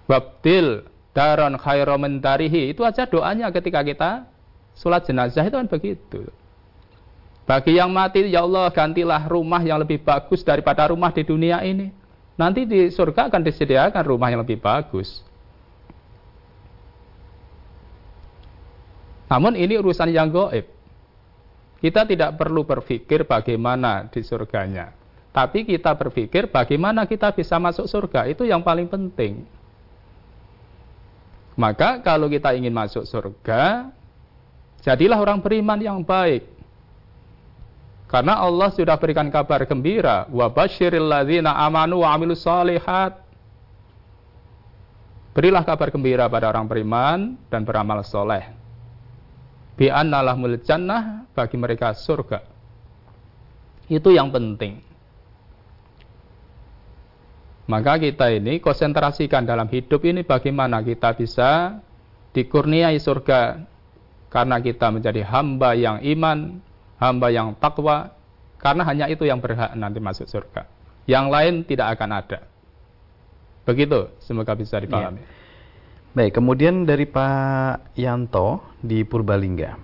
Babdil 0.08 0.88
daron 1.12 1.60
khairomentarihi 1.60 2.72
itu 2.72 2.88
aja 2.88 3.04
doanya 3.04 3.52
ketika 3.52 3.84
kita 3.84 4.24
sholat 4.80 5.04
jenazah 5.04 5.44
itu 5.44 5.56
kan 5.60 5.68
begitu. 5.68 6.32
Bagi 7.52 7.76
yang 7.76 7.92
mati, 7.92 8.32
ya 8.32 8.48
Allah 8.48 8.72
gantilah 8.72 9.28
rumah 9.28 9.60
yang 9.60 9.84
lebih 9.84 10.00
bagus 10.00 10.40
daripada 10.40 10.88
rumah 10.88 11.12
di 11.12 11.20
dunia 11.20 11.60
ini. 11.68 11.92
Nanti 12.40 12.64
di 12.64 12.88
surga 12.88 13.28
akan 13.28 13.44
disediakan 13.44 14.04
rumah 14.08 14.32
yang 14.32 14.40
lebih 14.40 14.56
bagus. 14.56 15.20
Namun 19.28 19.60
ini 19.60 19.76
urusan 19.76 20.16
yang 20.16 20.32
goib. 20.32 20.64
Kita 21.84 22.08
tidak 22.08 22.40
perlu 22.40 22.64
berpikir 22.64 23.28
bagaimana 23.28 24.08
di 24.08 24.24
surganya. 24.24 24.96
Tapi 25.36 25.68
kita 25.68 25.92
berpikir 25.92 26.48
bagaimana 26.48 27.04
kita 27.04 27.36
bisa 27.36 27.60
masuk 27.60 27.84
surga. 27.84 28.32
Itu 28.32 28.48
yang 28.48 28.64
paling 28.64 28.88
penting. 28.88 29.44
Maka 31.60 32.00
kalau 32.00 32.32
kita 32.32 32.56
ingin 32.56 32.72
masuk 32.72 33.04
surga, 33.04 33.92
jadilah 34.88 35.20
orang 35.20 35.44
beriman 35.44 35.84
yang 35.84 36.00
baik. 36.00 36.51
Karena 38.12 38.44
Allah 38.44 38.68
sudah 38.76 39.00
berikan 39.00 39.32
kabar 39.32 39.64
gembira, 39.64 40.28
wa 40.28 40.52
basyiril 40.52 41.08
ladzina 41.08 41.56
amanu 41.56 42.04
wa 42.04 42.12
amilus 42.12 42.44
solihat. 42.44 43.24
Berilah 45.32 45.64
kabar 45.64 45.88
gembira 45.96 46.28
pada 46.28 46.52
orang 46.52 46.68
beriman 46.68 47.40
dan 47.48 47.64
beramal 47.64 48.04
soleh. 48.04 48.52
Bi 49.80 49.88
annalahmul 49.88 50.60
jannah 50.60 51.24
bagi 51.32 51.56
mereka 51.56 51.96
surga. 51.96 52.44
Itu 53.88 54.12
yang 54.12 54.28
penting. 54.28 54.84
Maka 57.72 57.96
kita 57.96 58.28
ini 58.28 58.60
konsentrasikan 58.60 59.48
dalam 59.48 59.72
hidup 59.72 60.04
ini 60.04 60.28
bagaimana 60.28 60.84
kita 60.84 61.16
bisa 61.16 61.80
dikurniai 62.36 63.00
surga 63.00 63.64
karena 64.28 64.60
kita 64.60 64.92
menjadi 64.92 65.24
hamba 65.24 65.80
yang 65.80 66.04
iman, 66.04 66.60
hamba 67.02 67.34
yang 67.34 67.58
takwa, 67.58 68.14
karena 68.62 68.86
hanya 68.86 69.06
itu 69.10 69.26
yang 69.26 69.42
berhak 69.42 69.74
nanti 69.74 69.98
masuk 69.98 70.30
surga. 70.30 70.70
Yang 71.10 71.26
lain 71.34 71.54
tidak 71.66 71.98
akan 71.98 72.10
ada. 72.22 72.40
Begitu, 73.66 74.14
semoga 74.22 74.54
bisa 74.54 74.78
dipahami. 74.78 75.18
Ya. 75.18 75.28
Baik, 76.12 76.38
kemudian 76.38 76.86
dari 76.86 77.10
Pak 77.10 77.98
Yanto 77.98 78.62
di 78.84 79.02
Purbalingga. 79.02 79.80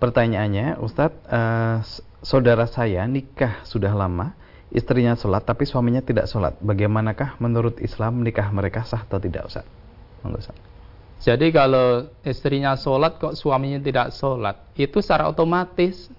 Pertanyaannya, 0.00 0.80
Ustadz, 0.80 1.28
uh, 1.28 1.76
saudara 2.24 2.64
saya 2.64 3.04
nikah 3.04 3.60
sudah 3.66 3.92
lama, 3.92 4.32
istrinya 4.72 5.18
sholat 5.18 5.44
tapi 5.44 5.68
suaminya 5.68 6.00
tidak 6.00 6.30
sholat. 6.30 6.56
Bagaimanakah 6.62 7.42
menurut 7.42 7.76
Islam 7.84 8.24
nikah 8.24 8.48
mereka 8.54 8.88
sah 8.88 9.04
atau 9.04 9.20
tidak, 9.20 9.50
Ustadz? 9.50 9.68
Ustaz. 10.22 10.56
Jadi 11.22 11.54
kalau 11.54 12.10
istrinya 12.26 12.74
sholat 12.74 13.18
kok 13.18 13.38
suaminya 13.38 13.78
tidak 13.78 14.14
sholat, 14.14 14.58
itu 14.74 14.98
secara 14.98 15.30
otomatis 15.30 16.10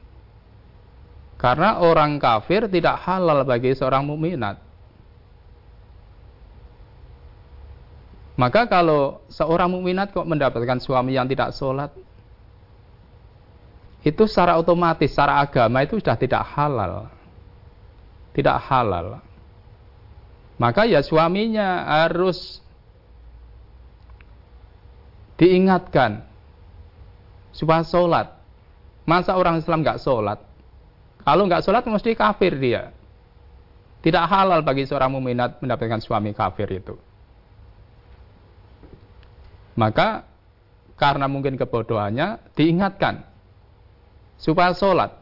karena 1.44 1.84
orang 1.84 2.24
kafir 2.24 2.72
tidak 2.72 3.04
halal 3.04 3.44
bagi 3.44 3.76
seorang 3.76 4.08
mukminat. 4.08 4.64
Maka 8.40 8.64
kalau 8.72 9.20
seorang 9.28 9.68
mukminat 9.68 10.16
kok 10.16 10.24
mendapatkan 10.24 10.80
suami 10.80 11.20
yang 11.20 11.28
tidak 11.28 11.52
sholat, 11.52 11.92
itu 14.08 14.24
secara 14.24 14.56
otomatis, 14.56 15.12
secara 15.12 15.44
agama 15.44 15.84
itu 15.84 16.00
sudah 16.00 16.16
tidak 16.16 16.48
halal. 16.48 17.12
Tidak 18.32 18.58
halal. 18.64 19.20
Maka 20.56 20.88
ya 20.88 21.04
suaminya 21.04 21.84
harus 22.08 22.64
diingatkan 25.36 26.24
supaya 27.52 27.84
sholat. 27.84 28.32
Masa 29.04 29.36
orang 29.36 29.60
Islam 29.60 29.84
nggak 29.84 30.00
sholat? 30.00 30.53
Kalau 31.24 31.48
nggak 31.48 31.64
sholat 31.64 31.88
mesti 31.88 32.12
kafir 32.14 32.60
dia. 32.60 32.92
Tidak 34.04 34.24
halal 34.28 34.60
bagi 34.68 34.84
seorang 34.84 35.16
muminat 35.16 35.64
mendapatkan 35.64 36.04
suami 36.04 36.36
kafir 36.36 36.68
itu. 36.68 37.00
Maka 39.80 40.28
karena 41.00 41.26
mungkin 41.32 41.56
kebodohannya 41.56 42.44
diingatkan 42.54 43.24
supaya 44.36 44.76
sholat. 44.76 45.16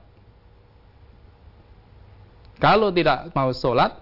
Kalau 2.57 2.89
tidak 2.89 3.29
mau 3.37 3.53
sholat, 3.53 4.01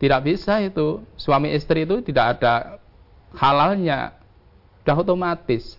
tidak 0.00 0.20
bisa 0.24 0.60
itu 0.64 1.04
suami 1.20 1.52
istri 1.52 1.84
itu 1.84 2.00
tidak 2.04 2.36
ada 2.36 2.82
halalnya, 3.36 4.16
sudah 4.82 4.96
otomatis, 5.00 5.78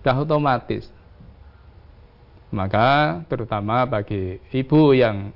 sudah 0.00 0.16
otomatis. 0.22 0.95
Maka 2.54 3.20
terutama 3.26 3.82
bagi 3.84 4.38
ibu 4.54 4.94
yang 4.94 5.34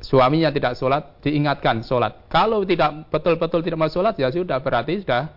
suaminya 0.00 0.48
tidak 0.48 0.74
sholat, 0.80 1.20
diingatkan 1.20 1.84
sholat. 1.84 2.26
Kalau 2.32 2.64
tidak 2.64 3.12
betul-betul 3.12 3.60
tidak 3.60 3.78
mau 3.78 3.92
sholat, 3.92 4.16
ya 4.16 4.32
sudah 4.32 4.56
berarti 4.58 5.04
sudah 5.04 5.36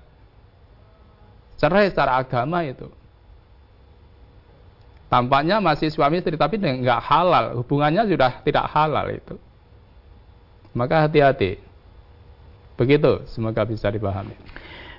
cerai 1.60 1.92
secara 1.92 2.24
agama 2.24 2.64
itu. 2.64 2.88
Tampaknya 5.12 5.62
masih 5.62 5.94
suami 5.94 6.24
istri, 6.24 6.34
tapi 6.34 6.58
nggak 6.58 7.02
halal. 7.06 7.62
Hubungannya 7.62 8.10
sudah 8.10 8.42
tidak 8.42 8.66
halal 8.74 9.06
itu. 9.14 9.36
Maka 10.74 11.06
hati-hati. 11.06 11.62
Begitu, 12.74 13.22
semoga 13.30 13.62
bisa 13.62 13.94
dipahami. 13.94 14.34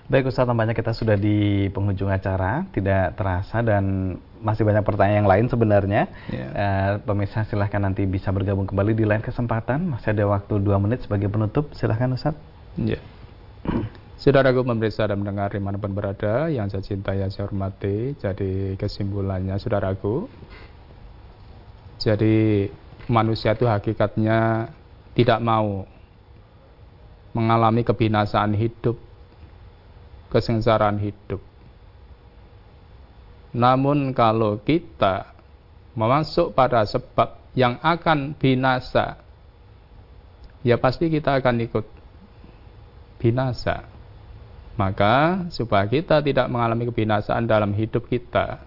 Baik 0.04 0.28
Ustaz, 0.28 0.44
tampaknya 0.44 0.76
kita 0.76 0.92
sudah 0.92 1.16
di 1.16 1.72
penghujung 1.72 2.12
acara, 2.12 2.68
tidak 2.76 3.16
terasa 3.16 3.64
dan 3.64 4.14
masih 4.44 4.60
banyak 4.60 4.84
pertanyaan 4.84 5.24
yang 5.24 5.30
lain 5.32 5.46
sebenarnya. 5.48 6.12
Yeah. 6.28 6.50
Ya. 6.52 6.60
Uh, 6.60 6.92
pemirsa 7.08 7.48
silahkan 7.48 7.80
nanti 7.80 8.04
bisa 8.04 8.28
bergabung 8.28 8.68
kembali 8.68 8.92
di 8.92 9.08
lain 9.08 9.24
kesempatan. 9.24 9.88
Masih 9.88 10.12
ada 10.12 10.28
waktu 10.28 10.60
dua 10.60 10.76
menit 10.76 11.08
sebagai 11.08 11.32
penutup. 11.32 11.72
Silahkan 11.72 12.12
Ustaz. 12.12 12.36
Yeah. 12.76 13.00
Saudaraku 14.20 14.60
pemirsa 14.60 15.08
dan 15.08 15.24
mendengar 15.24 15.56
di 15.56 15.60
mana 15.64 15.80
pun 15.80 15.96
berada, 15.96 16.52
yang 16.52 16.68
saya 16.68 16.84
cintai, 16.84 17.24
yang 17.24 17.32
saya 17.32 17.48
hormati. 17.48 18.12
Jadi 18.20 18.76
kesimpulannya 18.76 19.56
saudaraku, 19.56 20.28
jadi 21.96 22.68
manusia 23.08 23.56
itu 23.56 23.64
hakikatnya 23.64 24.68
tidak 25.16 25.40
mau 25.40 25.88
mengalami 27.32 27.82
kebinasaan 27.82 28.52
hidup 28.52 29.00
kesengsaraan 30.34 30.98
hidup. 30.98 31.38
Namun 33.54 34.10
kalau 34.10 34.58
kita 34.58 35.30
memasuk 35.94 36.58
pada 36.58 36.82
sebab 36.82 37.38
yang 37.54 37.78
akan 37.78 38.34
binasa, 38.34 39.22
ya 40.66 40.74
pasti 40.74 41.06
kita 41.06 41.38
akan 41.38 41.62
ikut 41.62 41.86
binasa. 43.22 43.86
Maka 44.74 45.46
supaya 45.54 45.86
kita 45.86 46.18
tidak 46.18 46.50
mengalami 46.50 46.90
kebinasaan 46.90 47.46
dalam 47.46 47.70
hidup 47.78 48.10
kita, 48.10 48.58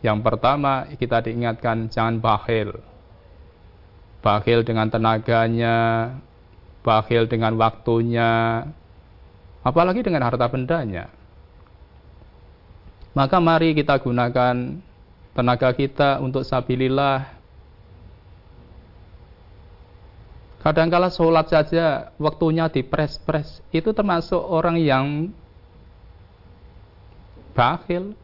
yang 0.00 0.24
pertama 0.24 0.88
kita 0.94 1.20
diingatkan 1.20 1.92
jangan 1.92 2.16
bakhil. 2.16 2.80
Bakhil 4.24 4.64
dengan 4.64 4.88
tenaganya, 4.88 5.76
bakhil 6.80 7.28
dengan 7.28 7.60
waktunya, 7.60 8.64
apalagi 9.68 10.00
dengan 10.00 10.24
harta 10.24 10.48
bendanya. 10.48 11.12
Maka 13.12 13.36
mari 13.36 13.76
kita 13.76 14.00
gunakan 14.00 14.80
tenaga 15.36 15.70
kita 15.76 16.24
untuk 16.24 16.46
sabilillah. 16.48 17.36
Kadangkala 20.64 21.12
sholat 21.12 21.52
saja 21.52 22.10
waktunya 22.18 22.66
dipres-pres, 22.66 23.60
itu 23.70 23.92
termasuk 23.92 24.40
orang 24.40 24.80
yang 24.80 25.06
bakhil. 27.52 28.16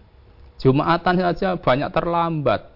Jumatan 0.59 1.19
saja 1.19 1.59
banyak 1.59 1.91
terlambat. 1.91 2.71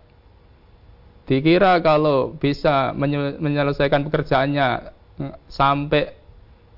Dikira 1.31 1.79
kalau 1.79 2.35
bisa 2.35 2.91
menyelesaikan 3.39 4.03
pekerjaannya 4.03 4.91
sampai 5.47 6.18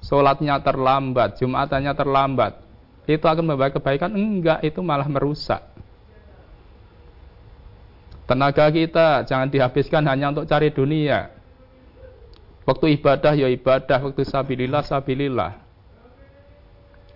sholatnya 0.00 0.60
terlambat, 0.60 1.40
jumatannya 1.40 1.92
terlambat, 1.92 2.52
itu 3.10 3.24
akan 3.26 3.44
membawa 3.44 3.72
kebaikan? 3.72 4.12
Enggak, 4.14 4.62
itu 4.62 4.80
malah 4.84 5.08
merusak. 5.10 5.64
Tenaga 8.30 8.70
kita 8.70 9.26
jangan 9.26 9.50
dihabiskan 9.50 10.06
hanya 10.06 10.30
untuk 10.30 10.46
cari 10.46 10.70
dunia. 10.70 11.34
Waktu 12.62 12.94
ibadah 13.02 13.34
ya 13.34 13.50
ibadah, 13.50 13.98
waktu 13.98 14.22
sabilillah 14.22 14.86
sabilillah. 14.86 15.58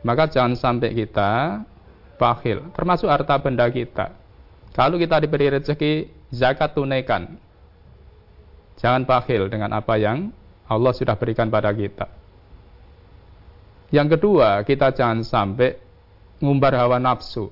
Maka 0.02 0.26
jangan 0.26 0.58
sampai 0.58 0.90
kita 0.90 1.62
bakhil, 2.18 2.66
termasuk 2.74 3.06
harta 3.06 3.38
benda 3.38 3.70
kita. 3.70 4.10
Kalau 4.74 4.98
kita 4.98 5.22
diberi 5.22 5.54
rezeki, 5.54 6.10
zakat 6.34 6.74
tunaikan. 6.74 7.38
Jangan 8.82 9.06
bakhil 9.06 9.46
dengan 9.46 9.70
apa 9.70 9.94
yang 9.94 10.34
Allah 10.66 10.90
sudah 10.90 11.14
berikan 11.14 11.46
pada 11.46 11.70
kita. 11.70 12.10
Yang 13.94 14.18
kedua, 14.18 14.66
kita 14.66 14.90
jangan 14.90 15.22
sampai 15.22 15.78
ngumbar 16.42 16.74
hawa 16.74 16.98
nafsu. 16.98 17.46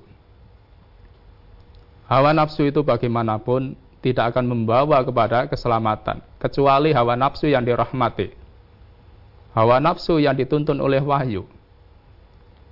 Hawa 2.11 2.35
nafsu 2.35 2.67
itu 2.67 2.83
bagaimanapun 2.83 3.79
tidak 4.03 4.35
akan 4.35 4.51
membawa 4.51 4.99
kepada 5.07 5.47
keselamatan, 5.47 6.19
kecuali 6.43 6.91
hawa 6.91 7.15
nafsu 7.15 7.47
yang 7.47 7.63
dirahmati. 7.63 8.35
Hawa 9.55 9.79
nafsu 9.79 10.19
yang 10.19 10.35
dituntun 10.35 10.83
oleh 10.83 10.99
wahyu. 10.99 11.47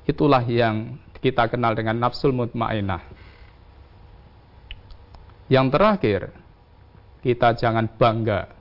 Itulah 0.04 0.44
yang 0.44 1.00
kita 1.24 1.48
kenal 1.48 1.72
dengan 1.72 1.96
nafsul 1.96 2.36
mutmainah. 2.36 3.08
Yang 5.48 5.68
terakhir, 5.72 6.22
kita 7.24 7.56
jangan 7.56 7.88
bangga 7.88 8.52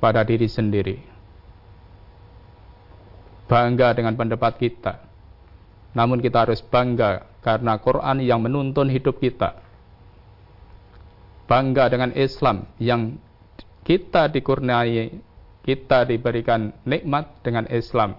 pada 0.00 0.24
diri 0.24 0.48
sendiri 0.48 1.13
bangga 3.48 3.92
dengan 3.92 4.14
pendapat 4.16 4.56
kita. 4.56 5.04
Namun 5.94 6.18
kita 6.18 6.48
harus 6.48 6.60
bangga 6.64 7.22
karena 7.44 7.78
Quran 7.78 8.18
yang 8.24 8.42
menuntun 8.42 8.90
hidup 8.90 9.20
kita. 9.22 9.62
Bangga 11.44 11.92
dengan 11.92 12.10
Islam 12.16 12.64
yang 12.80 13.20
kita 13.84 14.32
dikurniai, 14.32 15.12
kita 15.62 16.08
diberikan 16.08 16.72
nikmat 16.88 17.30
dengan 17.44 17.68
Islam. 17.68 18.16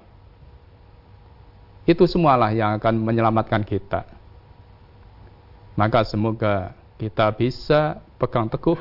Itu 1.85 2.05
semualah 2.05 2.53
yang 2.53 2.77
akan 2.77 3.01
menyelamatkan 3.01 3.65
kita. 3.65 4.05
Maka 5.75 6.05
semoga 6.07 6.73
kita 6.95 7.33
bisa 7.35 7.99
pegang 8.15 8.47
teguh 8.47 8.79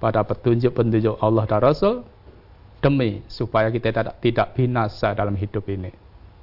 pada 0.00 0.24
petunjuk-petunjuk 0.24 1.20
Allah 1.20 1.44
dan 1.46 1.60
Rasul 1.62 1.94
demi 2.82 3.22
supaya 3.30 3.70
kita 3.70 3.94
tidak, 4.18 4.58
binasa 4.58 5.14
dalam 5.14 5.38
hidup 5.38 5.62
ini. 5.70 5.94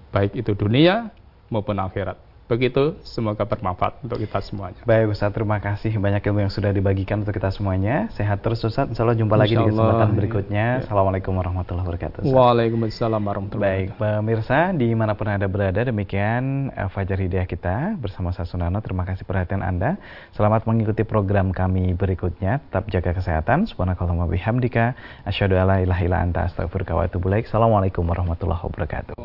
Baik 0.10 0.40
itu 0.40 0.56
dunia 0.56 1.12
maupun 1.52 1.78
akhirat. 1.78 2.29
Begitu, 2.50 2.98
semoga 3.06 3.46
bermanfaat 3.46 4.02
untuk 4.02 4.18
kita 4.18 4.42
semuanya. 4.42 4.82
Baik 4.82 5.14
Ustaz, 5.14 5.30
terima 5.30 5.62
kasih 5.62 5.94
banyak 6.02 6.18
ilmu 6.26 6.42
yang 6.42 6.50
sudah 6.50 6.74
dibagikan 6.74 7.22
untuk 7.22 7.38
kita 7.38 7.54
semuanya. 7.54 8.10
Sehat 8.18 8.42
terus 8.42 8.66
Ustaz, 8.66 8.90
insya 8.90 9.06
Allah 9.06 9.14
jumpa 9.14 9.38
insya 9.38 9.44
lagi 9.46 9.54
di 9.54 9.66
kesempatan 9.70 10.10
berikutnya. 10.18 10.66
Ya. 10.66 10.82
Assalamualaikum 10.82 11.30
warahmatullahi 11.38 11.86
wabarakatuh. 11.86 12.26
Ustaz. 12.26 12.34
Waalaikumsalam 12.34 13.22
warahmatullahi 13.22 13.94
wabarakatuh. 13.94 14.02
Baik, 14.02 14.18
pemirsa, 14.26 14.74
di 14.74 14.90
mana 14.98 15.14
pun 15.14 15.30
Anda 15.30 15.46
berada, 15.46 15.86
demikian 15.86 16.74
uh, 16.74 16.90
Fajar 16.90 17.22
Hidayah 17.22 17.46
kita 17.46 17.94
bersama 18.02 18.34
saya 18.34 18.50
Sunano. 18.50 18.82
Terima 18.82 19.06
kasih 19.06 19.30
perhatian 19.30 19.62
Anda. 19.62 20.02
Selamat 20.34 20.66
mengikuti 20.66 21.06
program 21.06 21.54
kami 21.54 21.94
berikutnya. 21.94 22.66
Tetap 22.66 22.90
jaga 22.90 23.14
kesehatan. 23.14 23.70
Subhanakallah 23.70 24.26
bihamdika. 24.26 24.98
Asyadu 25.22 25.54
ala 25.54 25.86
ilaha 25.86 26.02
ila 26.02 26.18
anta 26.26 26.50
astagfirullah 26.50 27.14
wa 27.14 27.38
Assalamualaikum 27.46 28.02
warahmatullahi 28.10 28.66
wabarakatuh. 28.66 29.20